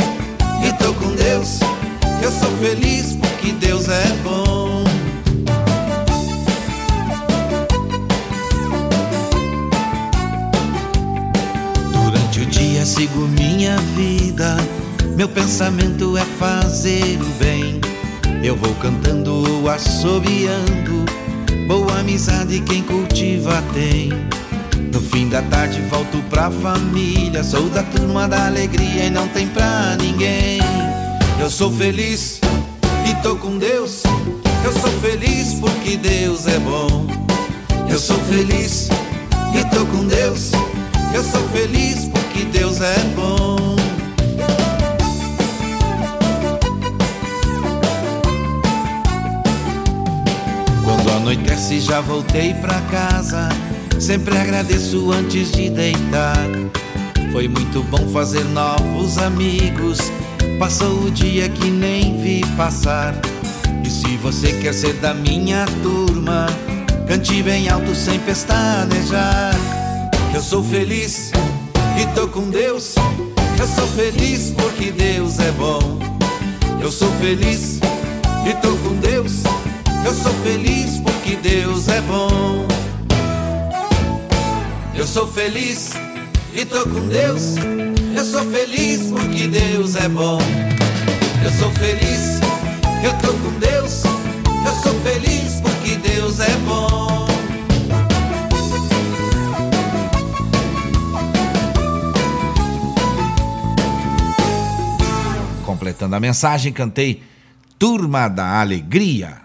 e 0.62 0.70
tô 0.74 0.92
com 0.92 1.14
Deus. 1.14 1.60
Eu 2.22 2.30
sou 2.30 2.50
feliz 2.58 3.16
porque 3.16 3.52
Deus 3.52 3.88
é 3.88 4.06
bom. 4.22 4.84
Durante 12.04 12.40
o 12.40 12.44
dia 12.44 12.84
sigo 12.84 13.20
minha 13.28 13.78
vida. 13.96 14.58
Meu 15.16 15.30
pensamento 15.30 16.18
é 16.18 16.24
fazer 16.38 17.18
o 17.18 17.42
bem. 17.42 17.80
Eu 18.44 18.54
vou 18.56 18.74
cantando 18.74 19.42
assobiando. 19.70 21.02
Boa 21.66 22.00
amizade 22.00 22.60
quem 22.60 22.82
cultiva 22.82 23.62
tem. 23.72 24.10
No 24.92 25.00
fim 25.00 25.28
da 25.28 25.42
tarde 25.42 25.80
volto 25.90 26.18
pra 26.28 26.50
família. 26.50 27.42
Sou 27.42 27.68
da 27.70 27.82
turma 27.82 28.28
da 28.28 28.46
alegria 28.46 29.04
e 29.04 29.10
não 29.10 29.26
tem 29.28 29.46
pra 29.48 29.96
ninguém. 30.00 30.60
Eu 31.40 31.50
sou 31.50 31.72
feliz 31.72 32.40
e 33.08 33.14
tô 33.22 33.36
com 33.36 33.58
Deus. 33.58 34.02
Eu 34.64 34.72
sou 34.72 34.90
feliz 35.00 35.54
porque 35.54 35.96
Deus 35.96 36.46
é 36.46 36.58
bom. 36.58 37.06
Eu 37.88 37.98
sou 37.98 38.18
feliz 38.20 38.88
e 39.54 39.74
tô 39.74 39.84
com 39.86 40.06
Deus. 40.06 40.52
Eu 41.14 41.24
sou 41.24 41.42
feliz 41.48 42.06
porque 42.06 42.44
Deus 42.44 42.80
é 42.80 42.98
bom. 43.16 43.81
Quando 51.02 51.16
anoitece 51.16 51.80
já 51.80 52.00
voltei 52.00 52.54
pra 52.54 52.80
casa. 52.82 53.48
Sempre 53.98 54.36
agradeço 54.38 55.10
antes 55.10 55.50
de 55.50 55.68
deitar. 55.68 56.48
Foi 57.32 57.48
muito 57.48 57.82
bom 57.84 58.08
fazer 58.12 58.44
novos 58.44 59.18
amigos. 59.18 59.98
Passou 60.58 61.04
o 61.04 61.10
dia 61.10 61.48
que 61.48 61.70
nem 61.70 62.20
vi 62.22 62.42
passar. 62.56 63.14
E 63.84 63.90
se 63.90 64.16
você 64.18 64.52
quer 64.60 64.72
ser 64.72 64.94
da 64.94 65.12
minha 65.12 65.66
turma, 65.82 66.46
cante 67.08 67.42
bem 67.42 67.68
alto 67.68 67.94
sem 67.96 68.20
pestanejar. 68.20 69.54
Eu 70.32 70.40
sou 70.40 70.62
feliz 70.62 71.32
e 72.00 72.06
tô 72.14 72.28
com 72.28 72.48
Deus. 72.48 72.94
Eu 73.58 73.66
sou 73.66 73.86
feliz 73.88 74.52
porque 74.56 74.92
Deus 74.92 75.40
é 75.40 75.50
bom. 75.52 75.98
Eu 76.80 76.92
sou 76.92 77.10
feliz 77.14 77.80
e 78.48 78.54
tô 78.62 78.76
com 78.76 78.94
Deus. 78.96 79.51
Eu 80.04 80.14
sou 80.14 80.32
feliz 80.42 80.98
porque 80.98 81.36
Deus 81.36 81.88
é 81.88 82.00
bom. 82.02 82.66
Eu 84.94 85.06
sou 85.06 85.26
feliz 85.28 85.92
e 86.52 86.64
tô 86.64 86.82
com 86.82 87.08
Deus. 87.08 87.56
Eu 88.16 88.24
sou 88.24 88.44
feliz 88.50 89.10
porque 89.10 89.46
Deus 89.46 89.96
é 89.96 90.08
bom. 90.08 90.38
Eu 91.44 91.50
sou 91.52 91.70
feliz, 91.72 92.40
eu 93.04 93.12
tô 93.20 93.32
com 93.32 93.58
Deus. 93.58 94.02
Eu 94.04 94.82
sou 94.82 95.00
feliz 95.00 95.60
porque 95.60 95.96
Deus 95.96 96.40
é 96.40 96.50
bom. 96.66 97.26
Completando 105.64 106.16
a 106.16 106.20
mensagem, 106.20 106.72
cantei 106.72 107.22
Turma 107.78 108.28
da 108.28 108.60
Alegria. 108.60 109.42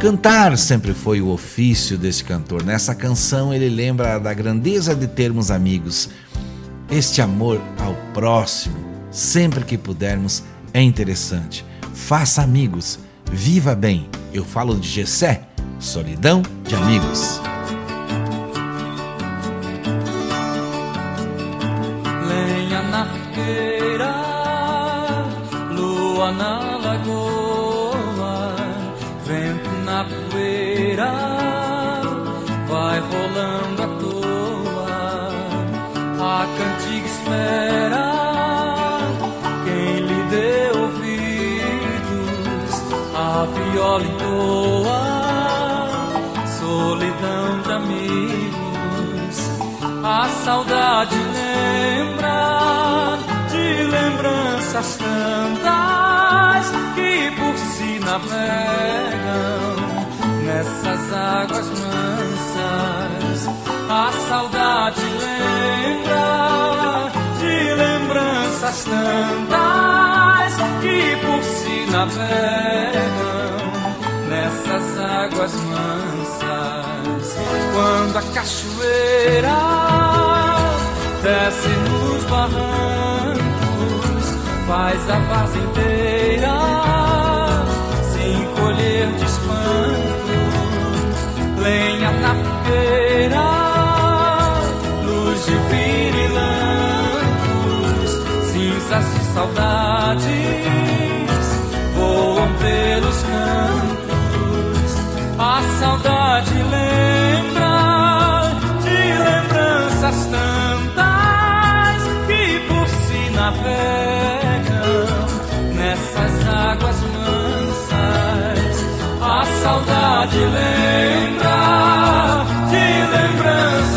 Cantar 0.00 0.56
sempre 0.56 0.94
foi 0.94 1.20
o 1.20 1.28
ofício 1.28 1.98
desse 1.98 2.22
cantor. 2.22 2.62
Nessa 2.62 2.94
canção 2.94 3.52
ele 3.52 3.68
lembra 3.68 4.16
da 4.20 4.32
grandeza 4.32 4.94
de 4.94 5.08
termos 5.08 5.50
amigos. 5.50 6.08
Este 6.88 7.20
amor 7.20 7.60
ao 7.80 7.94
próximo, 8.14 8.76
sempre 9.10 9.64
que 9.64 9.76
pudermos, 9.76 10.44
é 10.72 10.80
interessante. 10.80 11.64
Faça 11.92 12.42
amigos, 12.42 13.00
viva 13.32 13.74
bem. 13.74 14.08
Eu 14.32 14.44
falo 14.44 14.76
de 14.76 14.88
Gessé, 14.88 15.42
solidão 15.80 16.42
de 16.62 16.76
amigos. 16.76 17.40
Saudade 50.48 51.14
lembra 51.34 53.18
de 53.50 53.82
lembranças 53.82 54.96
tantas 54.96 56.66
que 56.94 57.30
por 57.38 57.54
si 57.58 57.98
navegam 57.98 59.76
nessas 60.46 61.12
águas 61.12 61.68
mansas. 61.68 63.40
A 63.90 64.10
saudade 64.30 65.02
lembra 65.26 67.10
de 67.40 67.74
lembranças 67.84 68.84
tantas 68.84 70.52
que 70.80 70.98
por 71.26 71.42
si 71.44 71.76
navegam 71.90 73.02
nessas 74.30 74.98
águas 74.98 75.54
mansas. 75.72 77.36
Quando 77.74 78.16
a 78.16 78.22
cachoeira 78.32 80.07
desce 81.28 81.68
nos 81.68 82.24
barrancos, 82.24 83.38
faz 84.66 85.10
a 85.10 85.18
vaza 85.18 85.58
inteira 85.58 86.56
se 88.10 88.22
encolher 88.32 89.08
de 89.12 89.24
espanto. 89.24 90.36
Lenha 91.62 92.10
na 92.12 92.34
fogueira, 92.44 93.48
luz 95.04 95.44
de 95.44 95.56
pirilampos, 95.70 96.40
cinzas 98.50 99.06
de 99.14 99.20
saudades 99.34 100.57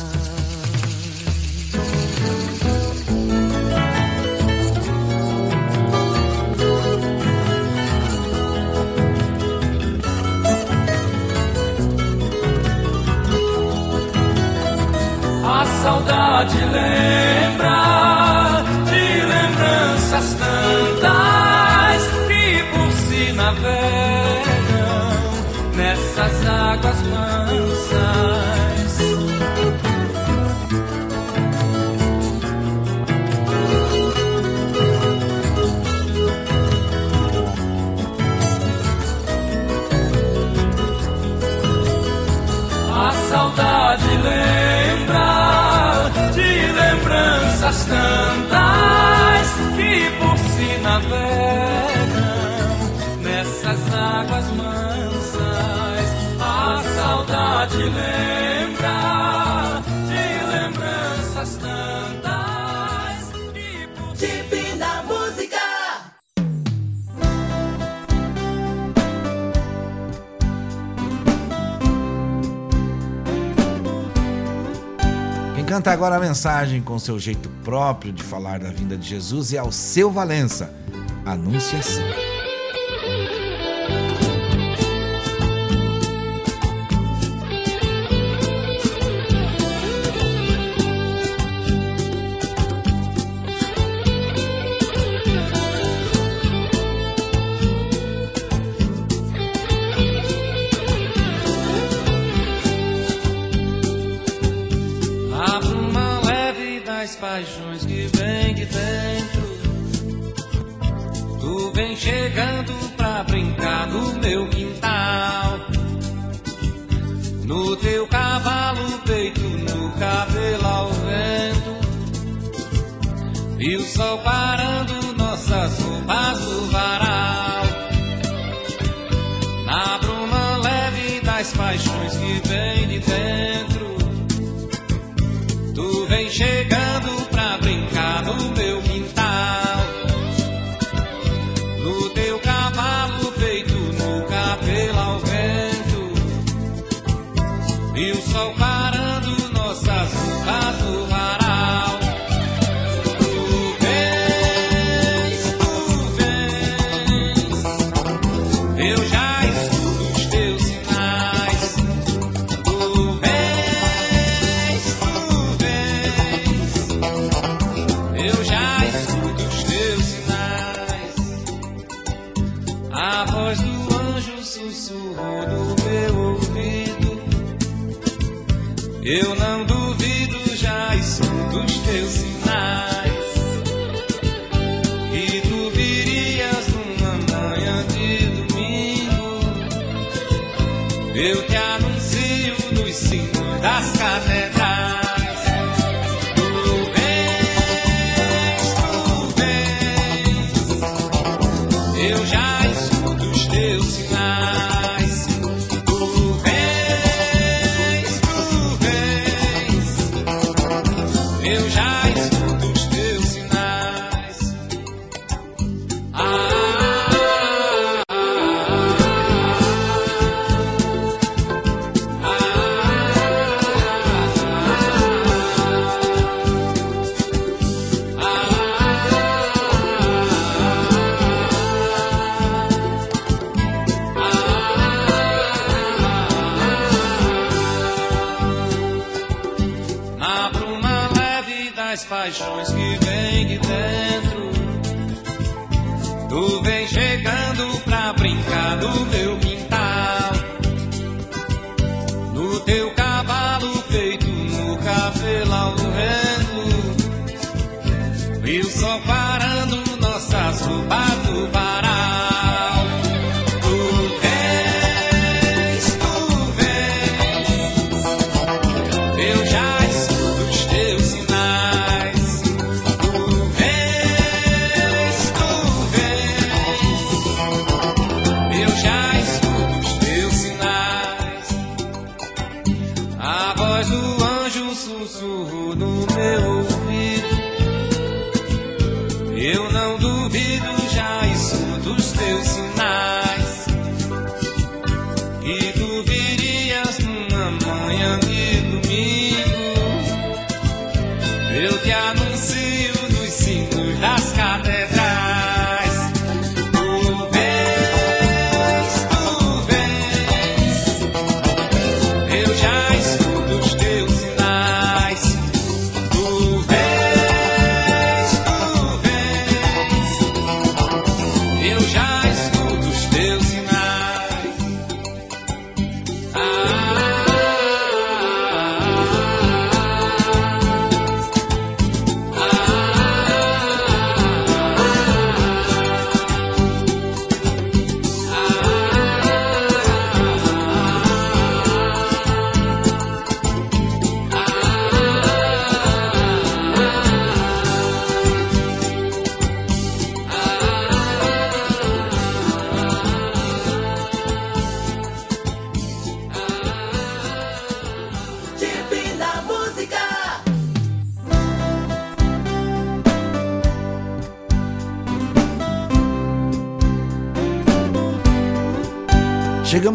A 15.47 15.67
saudade 15.83 16.59
lembra 16.73 18.04
essas 20.15 20.35
tantas 20.35 22.03
que 22.29 22.65
por 22.73 22.93
si 22.93 23.33
navegam 23.33 23.65
nessas 25.75 26.47
águas 26.47 27.03
mansas. 27.03 28.45
A 42.97 43.11
saudade 43.31 44.17
lembra 44.23 45.31
de 46.33 46.73
lembranças 46.73 47.87
tantas. 47.87 48.44
te 57.67 57.77
lembrar 57.77 59.55
de 59.83 60.47
lembranças 60.53 61.57
tantas. 61.57 63.33
de 63.53 64.27
Divina 64.27 65.03
Música! 65.05 65.57
Quem 75.55 75.65
canta 75.65 75.91
agora 75.91 76.17
a 76.17 76.21
mensagem 76.21 76.83
com 76.83 76.99
seu 76.99 77.19
jeito 77.19 77.49
próprio 77.65 78.13
de 78.13 78.23
falar 78.23 78.59
da 78.59 78.71
vinda 78.71 78.97
de 78.97 79.09
Jesus 79.09 79.55
é 79.55 79.59
ao 79.59 79.73
seu 79.73 80.11
Valença. 80.11 80.71
Anunciação. 81.25 82.34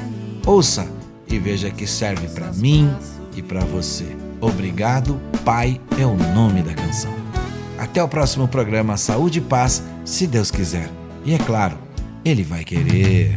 Ouça 0.45 0.87
e 1.29 1.39
veja 1.39 1.71
que 1.71 1.87
serve 1.87 2.29
para 2.29 2.53
mim 2.53 2.93
e 3.37 3.43
para 3.43 3.61
você. 3.61 4.17
Obrigado, 4.41 5.21
Pai 5.45 5.81
é 5.99 6.05
o 6.05 6.17
nome 6.35 6.63
da 6.63 6.75
canção. 6.75 7.16
Até 7.79 8.03
o 8.03 8.09
próximo 8.09 8.49
programa 8.49 8.97
Saúde 8.97 9.39
e 9.39 9.43
Paz, 9.43 9.83
se 10.05 10.27
Deus 10.27 10.51
quiser. 10.51 10.89
E 11.25 11.35
é 11.35 11.39
claro, 11.39 11.79
Ele 12.25 12.43
vai 12.43 12.65
querer. 12.65 13.37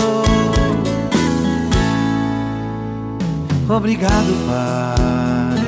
Obrigado, 3.73 4.33
Pai, 4.47 5.63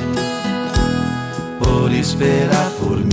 por 1.58 1.90
esperar 1.94 2.70
por 2.72 2.98
mim. 2.98 3.13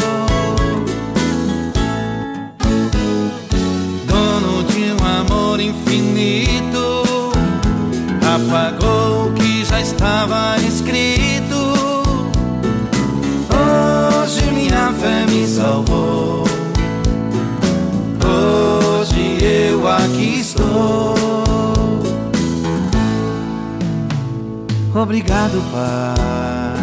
Obrigado, 24.93 25.61
Pai, 25.71 26.75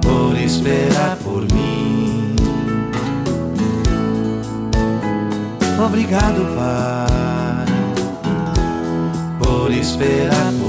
por 0.00 0.36
esperar 0.36 1.16
por 1.18 1.42
mim. 1.52 2.34
Obrigado, 5.78 6.44
Pai, 6.56 7.66
por 9.38 9.70
esperar 9.70 10.46
por 10.46 10.56
mim. 10.56 10.61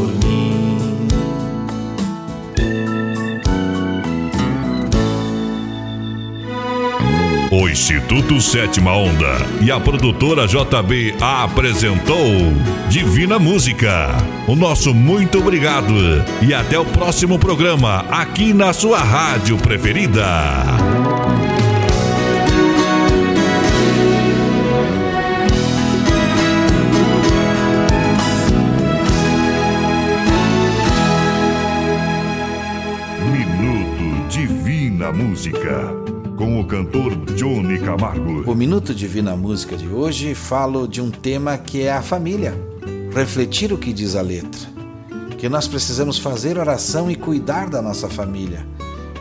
Instituto 7.73 8.39
Sétima 8.39 8.95
Onda 8.95 9.35
e 9.59 9.71
a 9.71 9.79
produtora 9.79 10.45
JB 10.45 11.15
apresentou 11.19 12.53
Divina 12.87 13.39
Música. 13.39 14.11
O 14.47 14.55
nosso 14.55 14.93
muito 14.93 15.39
obrigado 15.39 15.91
e 16.43 16.53
até 16.53 16.77
o 16.77 16.85
próximo 16.85 17.39
programa 17.39 18.05
aqui 18.11 18.53
na 18.53 18.73
sua 18.73 18.99
rádio 18.99 19.57
preferida. 19.57 20.23
Música, 35.13 36.02
com 36.43 36.59
o 36.59 36.65
cantor 36.65 37.15
Johnny 37.35 37.79
Camargo. 37.79 38.51
O 38.51 38.53
Minuto 38.53 38.93
Divina 38.93 39.33
Música 39.33 39.77
de 39.77 39.87
hoje 39.87 40.35
falo 40.35 40.85
de 40.89 40.99
um 40.99 41.09
tema 41.09 41.57
que 41.57 41.83
é 41.83 41.93
a 41.93 42.01
família. 42.01 42.53
Refletir 43.15 43.71
o 43.71 43.77
que 43.77 43.93
diz 43.93 44.13
a 44.17 44.21
letra. 44.21 44.59
Que 45.37 45.47
nós 45.47 45.69
precisamos 45.69 46.17
fazer 46.17 46.57
oração 46.57 47.09
e 47.09 47.15
cuidar 47.15 47.69
da 47.69 47.81
nossa 47.81 48.09
família, 48.09 48.67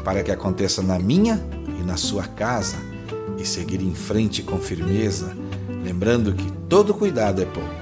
para 0.03 0.25
que 0.25 0.33
aconteça 0.33 0.83
na 0.83 0.99
minha 0.99 1.41
e 1.81 1.85
na 1.85 1.97
sua 1.97 2.25
casa, 2.25 2.75
e 3.39 3.47
seguir 3.47 3.81
em 3.81 3.95
frente 3.95 4.43
com 4.43 4.59
firmeza, 4.59 5.37
lembrando 5.85 6.33
que 6.33 6.51
todo 6.69 6.93
cuidado 6.93 7.41
é 7.41 7.45
pouco. 7.45 7.82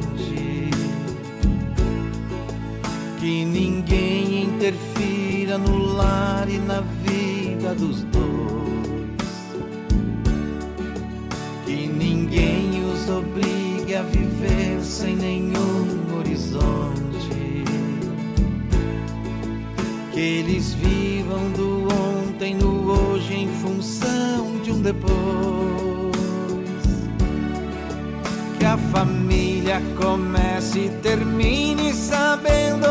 que 3.31 3.45
ninguém 3.45 4.43
interfira 4.43 5.57
no 5.57 5.93
lar 5.93 6.49
e 6.49 6.57
na 6.57 6.81
vida 6.81 7.73
dos 7.73 8.03
dois. 8.03 9.31
Que 11.65 11.87
ninguém 11.87 12.83
os 12.91 13.09
obrigue 13.09 13.95
a 13.95 14.01
viver 14.01 14.81
sem 14.81 15.15
nenhum 15.15 16.17
horizonte. 16.19 17.63
Que 20.11 20.19
eles 20.19 20.73
vivam 20.73 21.51
do 21.51 21.87
ontem 21.87 22.53
no 22.53 22.91
hoje 22.91 23.33
em 23.33 23.47
função 23.61 24.57
de 24.61 24.73
um 24.73 24.81
depois. 24.81 25.13
Que 28.59 28.65
a 28.65 28.77
família 28.77 29.81
comece 29.95 30.79
e 30.79 30.89
termine 31.01 31.93
sabendo 31.93 32.90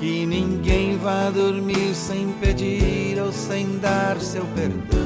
que 0.00 0.24
ninguém 0.24 0.96
vá 0.96 1.28
dormir 1.28 1.94
sem 1.94 2.32
pedir 2.40 3.20
ou 3.20 3.30
sem 3.30 3.78
dar 3.78 4.18
seu 4.18 4.46
perdão. 4.46 4.98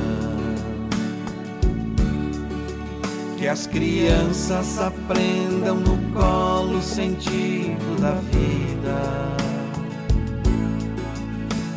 Que 3.37 3.49
as 3.49 3.67
crianças 3.67 4.79
aprendam 4.79 5.75
no 5.75 5.99
colo 6.13 6.79
o 6.79 6.83
sentido 6.83 8.01
da 8.01 8.13
vida. 8.13 9.35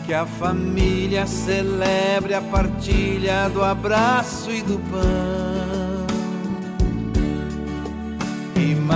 Que 0.06 0.14
a 0.14 0.26
família 0.26 1.26
celebre 1.26 2.36
a 2.36 2.42
partilha 2.42 3.50
do 3.50 3.64
abraço 3.64 4.52
e 4.52 4.62
do 4.62 4.80
pão 4.92 5.77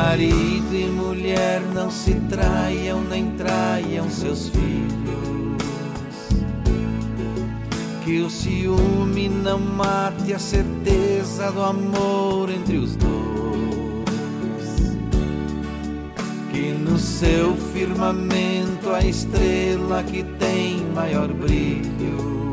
marido 0.02 0.74
e 0.74 0.86
mulher 0.88 1.62
não 1.76 1.92
se 1.92 2.16
traiam 2.28 3.02
nem 3.04 3.32
traiam 3.32 4.10
seus 4.10 4.50
filhos. 4.50 5.62
Que 8.04 8.20
o 8.20 8.30
ciúme 8.30 9.30
não 9.30 9.60
mate 9.60 10.34
a 10.34 10.40
certeza 10.40 11.52
do 11.52 11.62
amor 11.62 12.50
entre 12.50 12.78
os 12.78 12.96
dois. 12.96 13.12
Que 16.52 16.72
no 16.72 16.98
seu 16.98 17.56
firmamento 17.72 18.90
a 18.90 19.06
estrela 19.06 20.04
que 20.04 20.24
tem 20.24 20.84
maior 20.96 21.28
brilho 21.28 22.51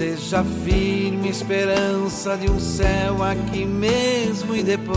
Seja 0.00 0.42
firme 0.64 1.28
esperança 1.28 2.34
de 2.34 2.50
um 2.50 2.58
céu 2.58 3.22
aqui 3.22 3.66
mesmo 3.66 4.56
e 4.56 4.62
depois. 4.62 4.96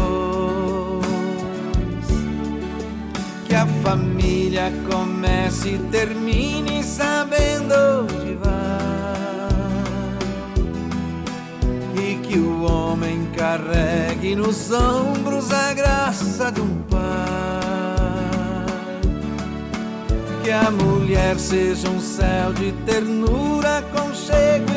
Que 3.45 3.53
a 3.53 3.67
família 3.83 4.71
comece 4.89 5.71
e 5.71 5.77
termine 5.91 6.81
sabendo 6.85 7.73
onde 8.03 8.33
vai. 8.35 8.53
E 12.01 12.15
que 12.25 12.39
o 12.39 12.63
homem 12.63 13.29
carregue 13.35 14.37
nos 14.37 14.71
ombros 14.71 15.51
a 15.51 15.73
graça 15.73 16.49
de 16.49 16.61
um 16.61 16.81
pai. 16.83 17.03
Que 20.41 20.51
a 20.51 20.71
mulher 20.71 21.37
seja 21.37 21.89
um 21.89 21.99
céu 21.99 22.53
de 22.53 22.71
ternura, 22.85 23.81
conchego 24.23 24.73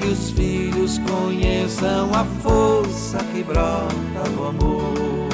e 0.00 0.10
os 0.10 0.30
filhos 0.30 0.98
conheçam 0.98 2.10
a 2.14 2.24
força 2.42 3.18
que 3.32 3.42
brota 3.42 4.30
do 4.34 4.46
amor. 4.46 5.28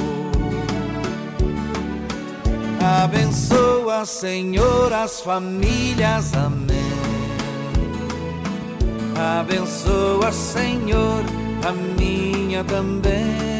Abençoa, 3.03 4.05
Senhor, 4.05 4.91
as 4.93 5.21
famílias, 5.21 6.33
amém. 6.33 6.75
Abençoa, 9.39 10.31
Senhor, 10.31 11.23
a 11.63 11.71
minha 11.71 12.63
também. 12.63 13.54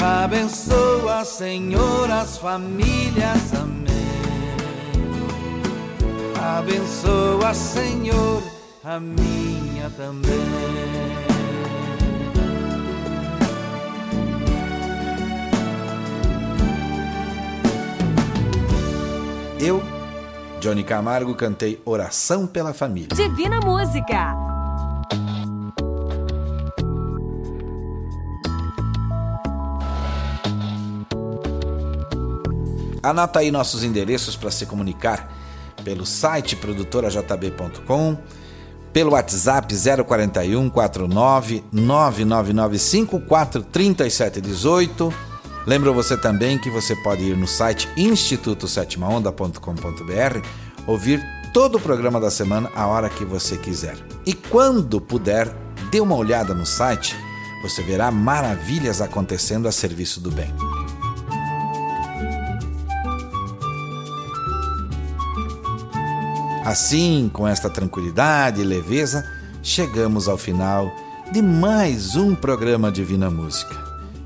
Abençoa, 0.00 1.24
Senhor, 1.24 2.10
as 2.10 2.38
famílias, 2.38 3.54
amém. 3.54 3.88
Abençoa, 6.40 7.52
Senhor, 7.52 8.42
a 8.84 9.00
minha 9.00 9.90
também. 9.96 10.38
Eu, 19.60 19.82
Johnny 20.60 20.84
Camargo, 20.84 21.34
cantei 21.34 21.82
Oração 21.84 22.46
pela 22.46 22.72
Família. 22.72 23.08
Divina 23.16 23.58
Música. 23.60 24.47
Anota 33.02 33.40
aí 33.40 33.50
nossos 33.50 33.82
endereços 33.84 34.36
para 34.36 34.50
se 34.50 34.66
comunicar 34.66 35.32
pelo 35.84 36.04
site 36.04 36.56
produtorajb.com, 36.56 38.18
pelo 38.92 39.12
WhatsApp 39.12 39.72
041 40.06 40.68
49 40.70 41.64
99954 41.72 43.62
3718. 43.62 45.14
Lembro 45.66 45.92
você 45.92 46.16
também 46.16 46.56
que 46.58 46.70
você 46.70 46.96
pode 46.96 47.22
ir 47.22 47.36
no 47.36 47.46
site 47.46 47.88
instituto7onda.com.br, 47.96 50.40
ouvir 50.86 51.22
todo 51.52 51.76
o 51.76 51.80
programa 51.80 52.20
da 52.20 52.30
semana 52.30 52.70
a 52.74 52.86
hora 52.86 53.10
que 53.10 53.24
você 53.24 53.56
quiser. 53.56 53.96
E 54.24 54.32
quando 54.32 55.00
puder, 55.00 55.52
dê 55.90 56.00
uma 56.00 56.16
olhada 56.16 56.54
no 56.54 56.66
site, 56.66 57.16
você 57.62 57.82
verá 57.82 58.10
maravilhas 58.10 59.00
acontecendo 59.00 59.68
a 59.68 59.72
serviço 59.72 60.20
do 60.20 60.30
bem. 60.30 60.52
Assim, 66.64 67.30
com 67.32 67.46
esta 67.46 67.70
tranquilidade 67.70 68.60
e 68.60 68.64
leveza, 68.64 69.24
chegamos 69.62 70.28
ao 70.28 70.36
final 70.36 70.90
de 71.32 71.40
mais 71.40 72.16
um 72.16 72.34
programa 72.34 72.90
Divina 72.90 73.30
Música. 73.30 73.74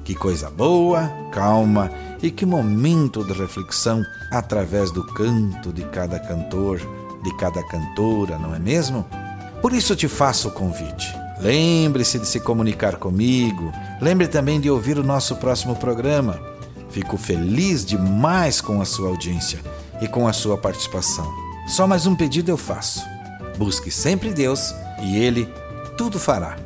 Que 0.02 0.14
coisa 0.14 0.50
boa, 0.50 1.08
calma 1.30 1.90
e 2.22 2.30
que 2.30 2.46
momento 2.46 3.24
de 3.24 3.32
reflexão 3.32 4.02
através 4.30 4.90
do 4.90 5.04
canto 5.04 5.72
de 5.72 5.84
cada 5.84 6.18
cantor, 6.18 6.80
de 7.22 7.36
cada 7.36 7.62
cantora, 7.64 8.38
não 8.38 8.54
é 8.54 8.58
mesmo? 8.58 9.06
Por 9.60 9.72
isso 9.72 9.94
te 9.94 10.08
faço 10.08 10.48
o 10.48 10.52
convite. 10.52 11.14
Lembre-se 11.40 12.18
de 12.18 12.26
se 12.26 12.40
comunicar 12.40 12.96
comigo, 12.96 13.72
lembre 14.00 14.26
também 14.26 14.60
de 14.60 14.70
ouvir 14.70 14.98
o 14.98 15.04
nosso 15.04 15.36
próximo 15.36 15.76
programa. 15.76 16.40
Fico 16.90 17.16
feliz 17.16 17.84
demais 17.84 18.60
com 18.60 18.80
a 18.80 18.84
sua 18.84 19.08
audiência 19.08 19.60
e 20.00 20.08
com 20.08 20.26
a 20.26 20.32
sua 20.32 20.58
participação. 20.58 21.41
Só 21.66 21.86
mais 21.86 22.06
um 22.06 22.14
pedido 22.14 22.50
eu 22.50 22.56
faço. 22.56 23.02
Busque 23.56 23.90
sempre 23.90 24.30
Deus 24.30 24.74
e 25.02 25.16
Ele 25.16 25.48
tudo 25.96 26.18
fará. 26.18 26.56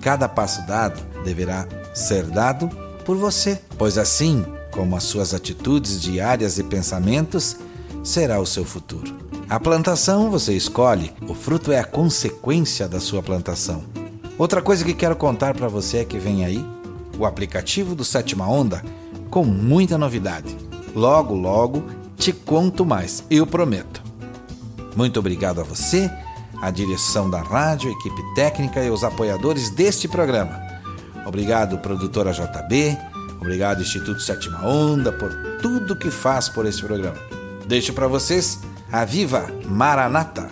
Cada 0.00 0.28
passo 0.28 0.66
dado 0.66 1.00
deverá 1.24 1.66
ser 1.94 2.24
dado 2.24 2.68
por 3.04 3.16
você, 3.16 3.60
pois 3.78 3.96
assim 3.98 4.44
como 4.70 4.96
as 4.96 5.04
suas 5.04 5.32
atitudes 5.32 6.00
diárias 6.00 6.58
e 6.58 6.64
pensamentos, 6.64 7.56
será 8.02 8.40
o 8.40 8.46
seu 8.46 8.64
futuro. 8.64 9.14
A 9.48 9.60
plantação 9.60 10.30
você 10.30 10.52
escolhe, 10.52 11.12
o 11.28 11.34
fruto 11.34 11.70
é 11.70 11.78
a 11.78 11.84
consequência 11.84 12.88
da 12.88 12.98
sua 12.98 13.22
plantação. 13.22 13.84
Outra 14.36 14.60
coisa 14.60 14.84
que 14.84 14.92
quero 14.92 15.14
contar 15.14 15.54
para 15.54 15.68
você 15.68 15.98
é 15.98 16.04
que 16.04 16.18
vem 16.18 16.44
aí 16.44 16.64
o 17.16 17.24
aplicativo 17.24 17.94
do 17.94 18.04
Sétima 18.04 18.48
Onda 18.48 18.82
com 19.30 19.44
muita 19.44 19.96
novidade. 19.96 20.56
Logo, 20.94 21.34
logo 21.34 21.84
te 22.16 22.32
conto 22.32 22.84
mais, 22.84 23.22
eu 23.30 23.46
prometo. 23.46 24.03
Muito 24.96 25.18
obrigado 25.18 25.60
a 25.60 25.64
você, 25.64 26.10
a 26.60 26.70
direção 26.70 27.28
da 27.28 27.40
rádio, 27.40 27.90
a 27.90 27.92
equipe 27.92 28.34
técnica 28.34 28.82
e 28.82 28.90
os 28.90 29.02
apoiadores 29.04 29.70
deste 29.70 30.08
programa. 30.08 30.60
Obrigado, 31.26 31.78
produtora 31.78 32.32
JB. 32.32 32.96
Obrigado, 33.40 33.82
Instituto 33.82 34.20
Sétima 34.20 34.66
Onda, 34.66 35.12
por 35.12 35.30
tudo 35.60 35.96
que 35.96 36.10
faz 36.10 36.48
por 36.48 36.66
esse 36.66 36.82
programa. 36.82 37.18
Deixo 37.66 37.92
para 37.92 38.06
vocês 38.06 38.60
a 38.90 39.04
Viva 39.04 39.46
Maranata. 39.66 40.50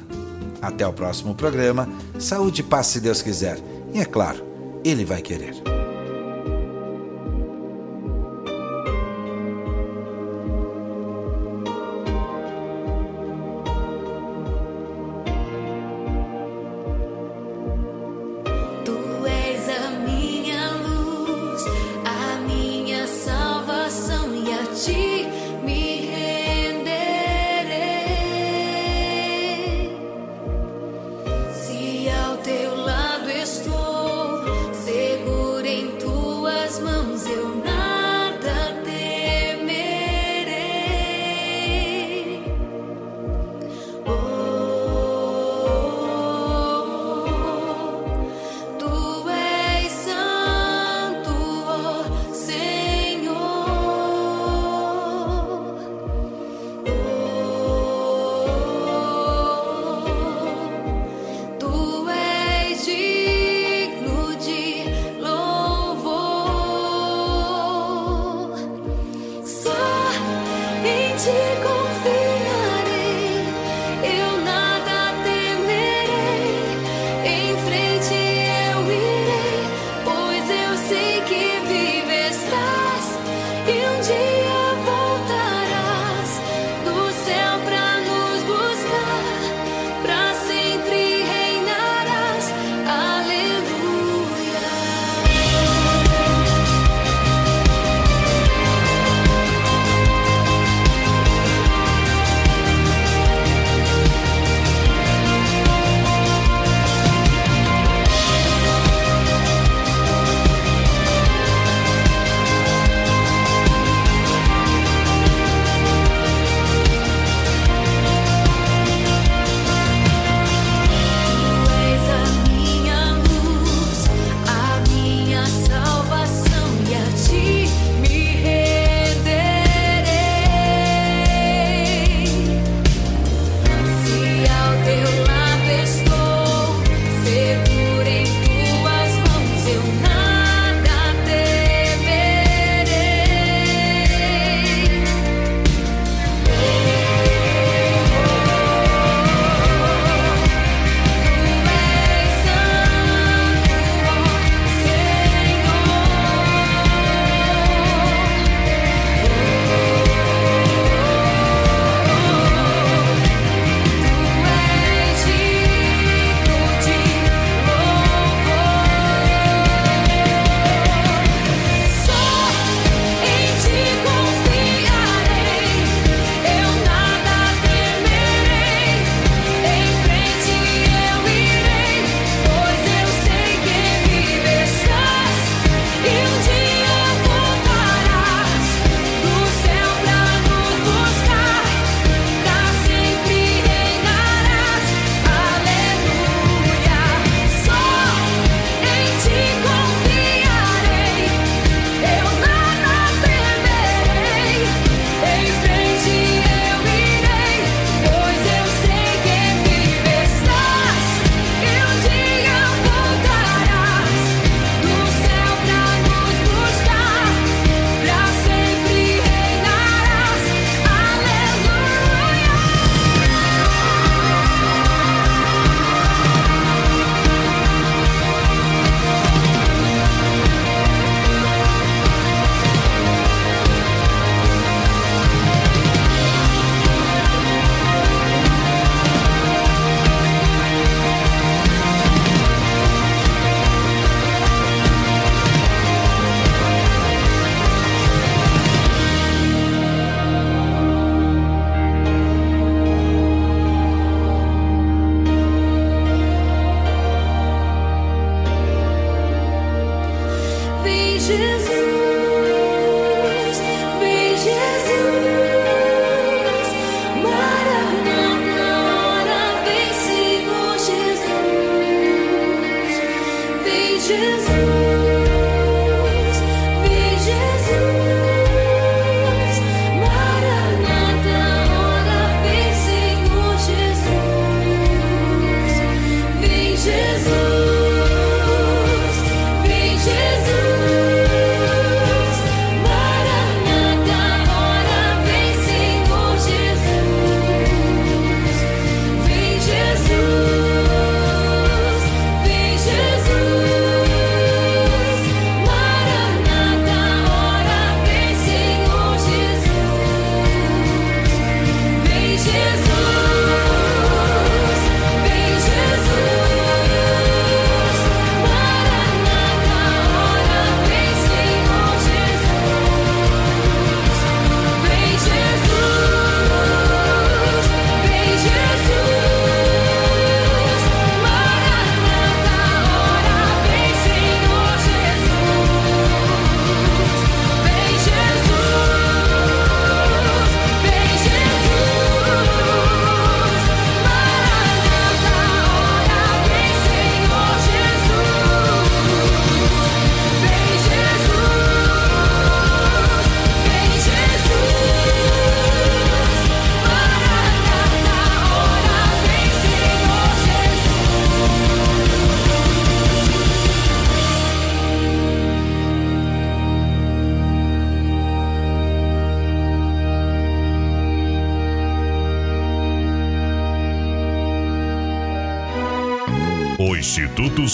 Até 0.60 0.86
o 0.86 0.92
próximo 0.92 1.34
programa. 1.34 1.88
Saúde 2.18 2.60
e 2.60 2.64
paz, 2.64 2.88
se 2.88 3.00
Deus 3.00 3.22
quiser. 3.22 3.58
E 3.92 4.00
é 4.00 4.04
claro, 4.04 4.44
Ele 4.84 5.04
vai 5.04 5.20
querer. 5.20 5.71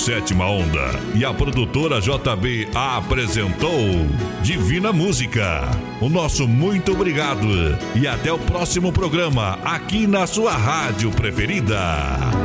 Sétima 0.09 0.47
Onda 0.47 0.89
e 1.15 1.23
a 1.23 1.35
produtora 1.35 2.01
JB 2.01 2.69
apresentou 2.75 3.79
Divina 4.41 4.91
Música. 4.91 5.69
O 6.01 6.09
nosso 6.09 6.49
muito 6.49 6.93
obrigado 6.93 7.47
e 7.95 8.09
até 8.09 8.33
o 8.33 8.39
próximo 8.39 8.91
programa 8.91 9.59
aqui 9.63 10.07
na 10.07 10.27
sua 10.27 10.53
rádio 10.53 11.11
preferida. 11.11 12.38